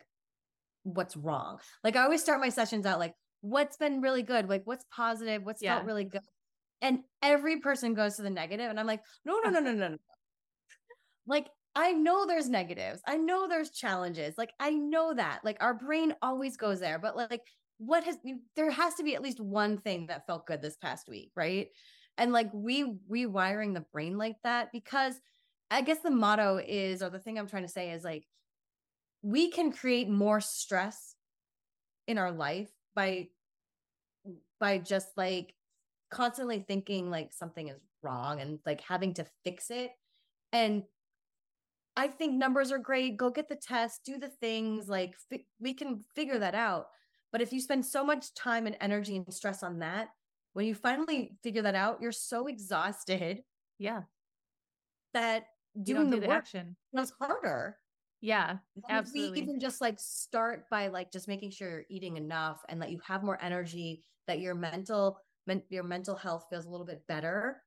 [0.83, 1.59] what's wrong.
[1.85, 4.49] Like I always start my sessions out like what's been really good?
[4.49, 5.43] Like what's positive?
[5.45, 5.77] What's yeah.
[5.77, 6.23] felt really good?
[6.83, 9.89] And every person goes to the negative and I'm like, no, no, no, no, no,
[9.89, 9.97] no
[11.27, 13.03] like I know there's negatives.
[13.07, 14.39] I know there's challenges.
[14.39, 15.41] Like I know that.
[15.45, 17.43] Like our brain always goes there, but like
[17.79, 18.17] what has
[18.57, 21.69] there has to be at least one thing that felt good this past week, right?
[22.17, 25.21] And like we rewiring the brain like that because
[25.71, 28.25] I guess the motto is or the thing I'm trying to say is like
[29.23, 31.15] we can create more stress
[32.07, 33.29] in our life by
[34.59, 35.55] by just like
[36.11, 39.91] constantly thinking like something is wrong and like having to fix it
[40.53, 40.85] and
[41.97, 43.17] I think numbers are great.
[43.17, 46.89] Go get the test, do the things like fi- we can figure that out.
[47.33, 50.09] But if you spend so much time and energy and stress on that,
[50.53, 53.43] when you finally figure that out, you're so exhausted.
[53.79, 54.03] Yeah.
[55.15, 55.47] That
[55.83, 57.79] doing the, do the work action was harder.
[58.21, 58.57] Yeah,
[58.89, 59.41] absolutely.
[59.41, 63.01] even just like start by like just making sure you're eating enough and that you
[63.07, 67.63] have more energy, that your mental men- your mental health feels a little bit better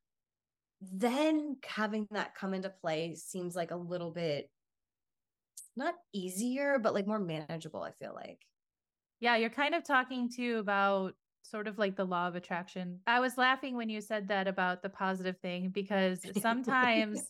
[0.82, 4.50] then having that come into play seems like a little bit
[5.76, 8.46] not easier, but like more manageable, I feel like.
[9.20, 11.14] Yeah, you're kind of talking to about
[11.44, 13.00] sort of like the law of attraction.
[13.08, 17.22] I was laughing when you said that about the positive thing because sometimes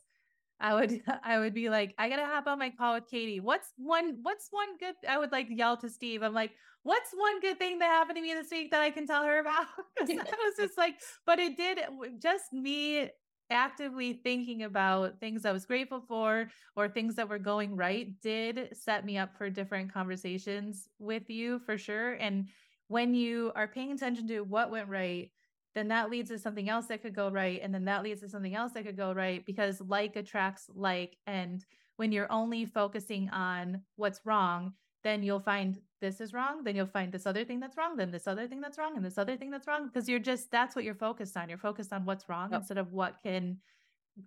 [0.59, 3.39] I would I would be like, I gotta hop on my call with Katie.
[3.39, 6.21] What's one what's one good I would like yell to Steve.
[6.21, 6.51] I'm like,
[6.83, 9.39] what's one good thing that happened to me this week that I can tell her
[9.39, 9.67] about?
[9.99, 10.95] I was just like,
[11.25, 11.79] but it did
[12.21, 13.09] just me
[13.49, 18.69] actively thinking about things I was grateful for or things that were going right did
[18.73, 22.13] set me up for different conversations with you for sure.
[22.13, 22.47] And
[22.87, 25.31] when you are paying attention to what went right,
[25.75, 27.59] then that leads to something else that could go right.
[27.61, 31.17] And then that leads to something else that could go right because like attracts like.
[31.27, 31.63] And
[31.97, 34.73] when you're only focusing on what's wrong,
[35.03, 36.63] then you'll find this is wrong.
[36.63, 37.95] Then you'll find this other thing that's wrong.
[37.95, 38.95] Then this other thing that's wrong.
[38.95, 39.87] And this other thing that's wrong.
[39.87, 41.49] Because you're just, that's what you're focused on.
[41.49, 42.61] You're focused on what's wrong yep.
[42.61, 43.57] instead of what can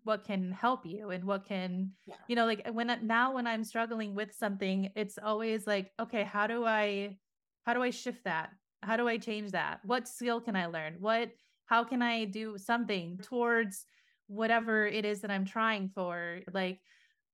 [0.04, 2.14] what can help you and what can yeah.
[2.26, 6.46] you know like when now when i'm struggling with something it's always like okay how
[6.46, 7.14] do i
[7.64, 8.50] how do i shift that
[8.82, 11.30] how do i change that what skill can i learn what
[11.66, 13.84] how can i do something towards
[14.28, 16.80] whatever it is that i'm trying for like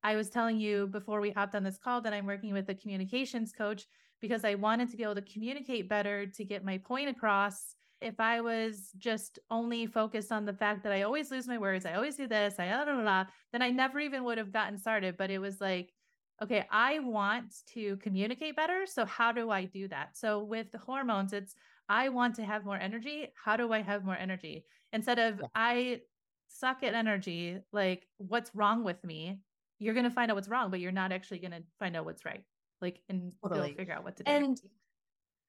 [0.02, 2.74] i was telling you before we hopped on this call that i'm working with a
[2.74, 3.84] communications coach
[4.20, 8.20] because i wanted to be able to communicate better to get my point across if
[8.20, 11.94] I was just only focused on the fact that I always lose my words, I
[11.94, 15.16] always do this, I blah, blah, blah, then I never even would have gotten started.
[15.16, 15.92] But it was like,
[16.42, 18.84] okay, I want to communicate better.
[18.86, 20.16] So how do I do that?
[20.16, 21.54] So with the hormones, it's
[21.88, 23.28] I want to have more energy.
[23.34, 24.64] How do I have more energy?
[24.92, 25.42] Instead of.
[25.54, 26.00] I
[26.48, 29.38] suck at energy, like what's wrong with me?
[29.78, 32.44] You're gonna find out what's wrong, but you're not actually gonna find out what's right.
[32.80, 33.74] Like and totally.
[33.74, 34.30] figure out what to do.
[34.30, 34.60] And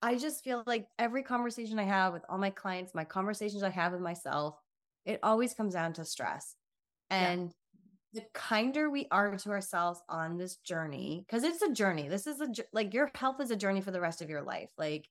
[0.01, 3.69] I just feel like every conversation I have with all my clients, my conversations I
[3.69, 4.55] have with myself,
[5.05, 6.55] it always comes down to stress.
[7.09, 7.51] And
[8.13, 8.21] yeah.
[8.21, 12.07] the kinder we are to ourselves on this journey, because it's a journey.
[12.07, 14.69] This is a like your health is a journey for the rest of your life.
[14.77, 15.07] Like,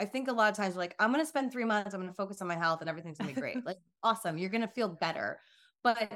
[0.00, 2.10] I think a lot of times, like, I'm going to spend three months, I'm going
[2.10, 3.64] to focus on my health and everything's going to be great.
[3.66, 4.38] like, awesome.
[4.38, 5.38] You're going to feel better.
[5.84, 6.10] But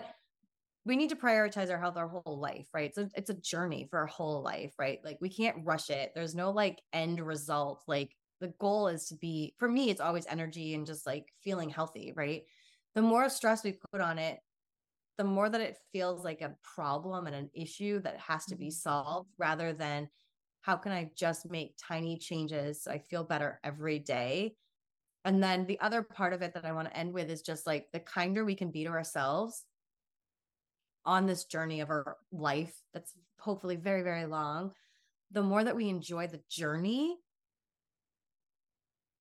[0.86, 2.94] we need to prioritize our health our whole life, right?
[2.94, 4.98] So it's a journey for our whole life, right?
[5.02, 6.12] Like we can't rush it.
[6.14, 7.82] There's no like end result.
[7.86, 11.70] Like the goal is to be, for me, it's always energy and just like feeling
[11.70, 12.42] healthy, right?
[12.94, 14.40] The more stress we put on it,
[15.16, 18.66] the more that it feels like a problem and an issue that has to be
[18.66, 18.72] mm-hmm.
[18.72, 20.08] solved rather than
[20.60, 24.56] how can I just make tiny changes so I feel better every day.
[25.24, 27.66] And then the other part of it that I want to end with is just
[27.66, 29.64] like the kinder we can be to ourselves
[31.06, 34.72] on this journey of our life that's hopefully very, very long,
[35.30, 37.16] the more that we enjoy the journey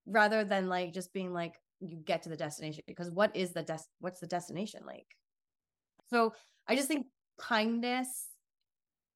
[0.05, 3.61] rather than like just being like, you get to the destination because what is the
[3.61, 5.07] des what's the destination like?
[6.09, 6.33] So
[6.67, 7.07] I just think
[7.39, 8.27] kindness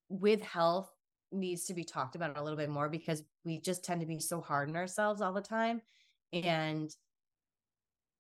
[0.09, 0.89] with health
[1.31, 4.19] needs to be talked about a little bit more because we just tend to be
[4.19, 5.81] so hard on ourselves all the time.
[6.33, 6.89] And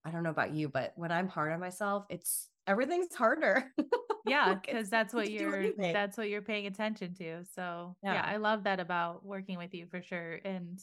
[0.05, 3.71] I don't know about you, but when I'm hard on myself, it's everything's harder.
[4.27, 7.43] yeah, because that's what you're that's what you're paying attention to.
[7.55, 8.13] So yeah.
[8.15, 10.39] yeah, I love that about working with you for sure.
[10.43, 10.79] And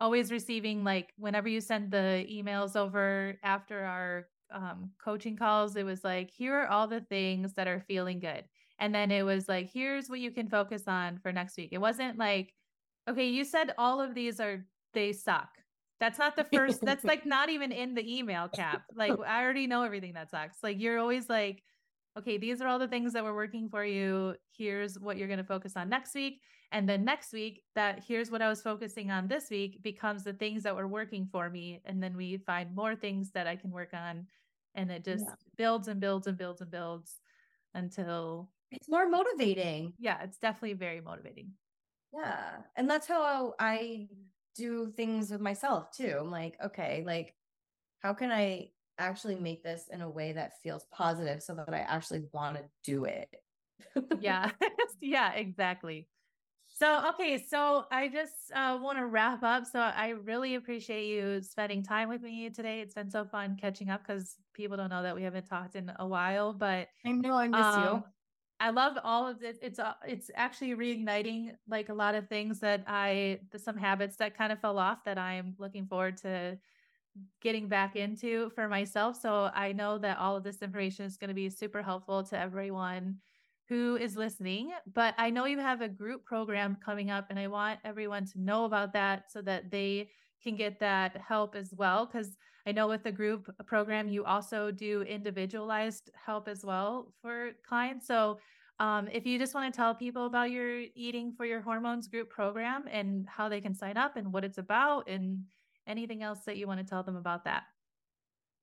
[0.00, 5.84] always receiving like whenever you send the emails over after our um, coaching calls, it
[5.84, 8.44] was like, here are all the things that are feeling good.
[8.78, 11.70] And then it was like, here's what you can focus on for next week.
[11.72, 12.54] It wasn't like,
[13.08, 14.64] okay, you said all of these are,
[14.94, 15.48] they suck.
[16.00, 18.82] That's not the first, that's like not even in the email cap.
[18.94, 20.58] Like, I already know everything that sucks.
[20.62, 21.62] Like, you're always like,
[22.18, 24.34] okay, these are all the things that were working for you.
[24.56, 26.40] Here's what you're going to focus on next week.
[26.70, 30.34] And then next week, that here's what I was focusing on this week becomes the
[30.34, 31.80] things that were working for me.
[31.84, 34.26] And then we find more things that I can work on.
[34.74, 35.34] And it just yeah.
[35.56, 37.16] builds and builds and builds and builds
[37.74, 39.94] until it's more motivating.
[39.98, 41.52] Yeah, it's definitely very motivating.
[42.12, 42.56] Yeah.
[42.76, 44.08] And that's how I
[44.58, 46.16] do things with myself too.
[46.18, 47.34] I'm like, okay, like,
[48.00, 51.78] how can I actually make this in a way that feels positive so that I
[51.78, 53.28] actually want to do it.
[54.20, 54.50] yeah.
[55.00, 56.08] yeah, exactly.
[56.66, 59.64] So, okay, so I just uh, want to wrap up.
[59.66, 62.80] So, I really appreciate you spending time with me today.
[62.80, 65.90] It's been so fun catching up because people don't know that we haven't talked in
[65.98, 66.52] a while.
[66.52, 68.04] But I know I miss um, you.
[68.60, 69.56] I love all of this.
[69.62, 74.36] It's uh, it's actually reigniting like a lot of things that I some habits that
[74.36, 76.58] kind of fell off that I'm looking forward to
[77.40, 79.20] getting back into for myself.
[79.20, 82.38] So I know that all of this information is going to be super helpful to
[82.38, 83.18] everyone
[83.68, 84.72] who is listening.
[84.92, 88.40] But I know you have a group program coming up, and I want everyone to
[88.40, 90.08] know about that so that they
[90.42, 92.06] can get that help as well.
[92.06, 92.36] Because
[92.66, 98.06] I know with the group program, you also do individualized help as well for clients.
[98.06, 98.38] So
[98.80, 102.30] um, if you just want to tell people about your eating for your hormones group
[102.30, 105.44] program and how they can sign up and what it's about and
[105.86, 107.64] anything else that you want to tell them about that?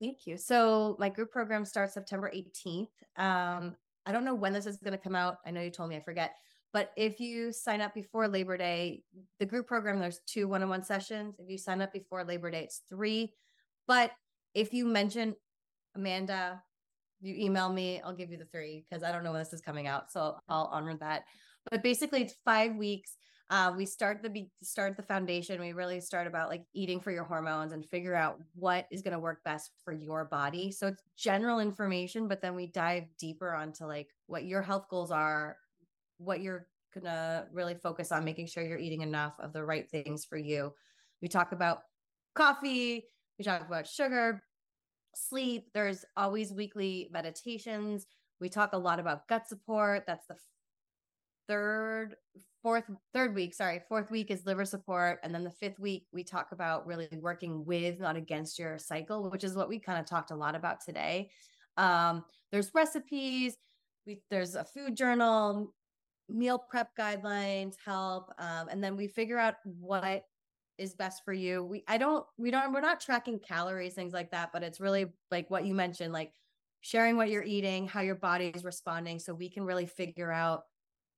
[0.00, 0.36] Thank you.
[0.36, 2.88] So my group program starts September 18th.
[3.16, 5.38] Um, I don't know when this is going to come out.
[5.44, 6.36] I know you told me, I forget.
[6.72, 9.02] But if you sign up before Labor Day,
[9.38, 11.36] the group program, there's two one on one sessions.
[11.38, 13.32] If you sign up before Labor Day, it's three.
[13.86, 14.12] But
[14.54, 15.36] if you mention
[15.94, 16.62] Amanda
[17.20, 19.60] you email me, I'll give you the three because I don't know when this is
[19.60, 20.10] coming out.
[20.10, 21.24] So I'll honor that.
[21.70, 23.16] But basically, it's five weeks.
[23.48, 25.60] Uh, we start the start the foundation.
[25.60, 29.12] We really start about like eating for your hormones and figure out what is going
[29.12, 30.72] to work best for your body.
[30.72, 35.12] So it's general information, but then we dive deeper onto like what your health goals
[35.12, 35.56] are,
[36.18, 40.24] what you're gonna really focus on, making sure you're eating enough of the right things
[40.24, 40.72] for you.
[41.20, 41.80] We talk about
[42.34, 43.04] coffee.
[43.38, 44.42] We talk about sugar,
[45.14, 45.66] sleep.
[45.74, 48.06] There's always weekly meditations.
[48.40, 50.04] We talk a lot about gut support.
[50.06, 50.36] That's the
[51.48, 52.16] third,
[52.62, 53.54] fourth, third week.
[53.54, 55.18] Sorry, fourth week is liver support.
[55.22, 59.30] And then the fifth week, we talk about really working with, not against your cycle,
[59.30, 61.30] which is what we kind of talked a lot about today.
[61.76, 63.56] Um, there's recipes.
[64.06, 65.74] We, there's a food journal,
[66.28, 68.32] meal prep guidelines help.
[68.38, 70.24] Um, and then we figure out what
[70.78, 71.64] is best for you.
[71.64, 75.06] We I don't we don't we're not tracking calories things like that, but it's really
[75.30, 76.32] like what you mentioned like
[76.80, 80.64] sharing what you're eating, how your body is responding so we can really figure out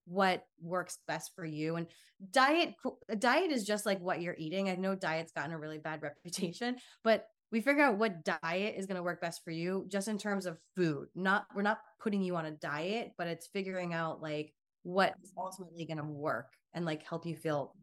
[0.07, 1.87] what works best for you and
[2.31, 2.75] diet
[3.19, 4.71] diet is just like what you're eating.
[4.71, 8.87] I know diet's gotten a really bad reputation, but we figure out what diet is
[8.87, 11.09] going to work best for you just in terms of food.
[11.15, 14.53] Not we're not putting you on a diet, but it's figuring out like
[14.89, 17.75] what's ultimately going to work and like help you feel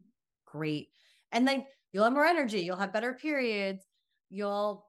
[0.46, 0.88] great.
[1.32, 3.86] And then you'll have more energy you'll have better periods
[4.28, 4.84] you'll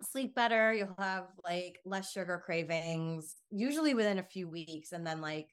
[0.00, 5.20] sleep better you'll have like less sugar cravings usually within a few weeks and then
[5.20, 5.48] like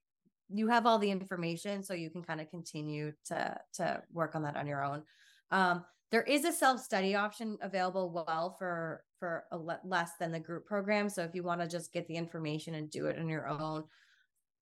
[0.49, 4.43] you have all the information so you can kind of continue to to work on
[4.43, 5.03] that on your own.
[5.51, 10.65] Um there is a self-study option available well for for le- less than the group
[10.65, 13.49] program so if you want to just get the information and do it on your
[13.49, 13.83] own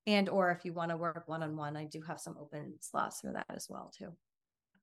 [0.07, 3.31] and or if you want to work one-on-one i do have some open slots for
[3.31, 4.11] that as well too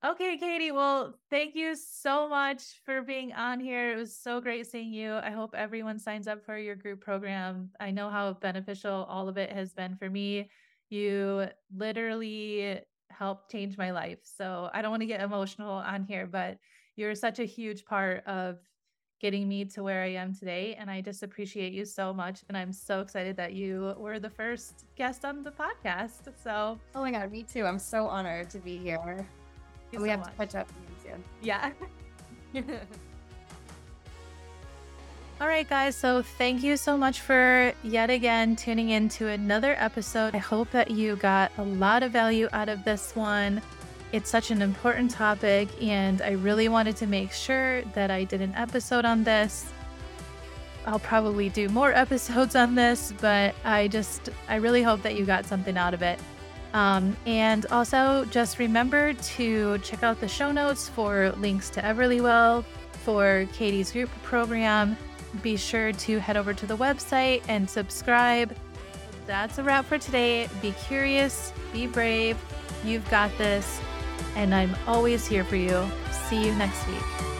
[0.05, 0.73] Okay, Katie.
[0.73, 3.93] Well, thank you so much for being on here.
[3.93, 5.15] It was so great seeing you.
[5.15, 7.71] I hope everyone signs up for your group program.
[7.79, 10.51] I know how beneficial all of it has been for me.
[10.91, 14.19] You literally helped change my life.
[14.25, 16.59] So I don't want to get emotional on here, but
[16.97, 18.59] you're such a huge part of
[19.23, 20.77] getting me to where I am today.
[20.79, 22.43] And I just appreciate you so much.
[22.49, 26.29] And I'm so excited that you were the first guest on the podcast.
[26.43, 27.65] So, oh my God, me too.
[27.65, 29.25] I'm so honored to be here
[30.01, 30.31] we so have much.
[30.31, 30.69] to catch up
[31.03, 31.25] soon.
[31.43, 31.71] Yeah.
[35.41, 35.97] All right, guys.
[35.97, 40.35] So, thank you so much for yet again tuning in to another episode.
[40.35, 43.61] I hope that you got a lot of value out of this one.
[44.13, 48.43] It's such an important topic, and I really wanted to make sure that I did
[48.43, 49.73] an episode on this.
[50.87, 55.25] I'll probably do more episodes on this, but I just, I really hope that you
[55.25, 56.21] got something out of it.
[56.75, 62.65] Um, and also, just remember to check out the show notes for links to Everlywell,
[63.05, 64.97] for Katie's group program.
[65.43, 68.55] Be sure to head over to the website and subscribe.
[69.27, 70.49] That's a wrap for today.
[70.61, 72.37] Be curious, be brave.
[72.85, 73.81] You've got this.
[74.37, 75.87] And I'm always here for you.
[76.29, 77.32] See you next week.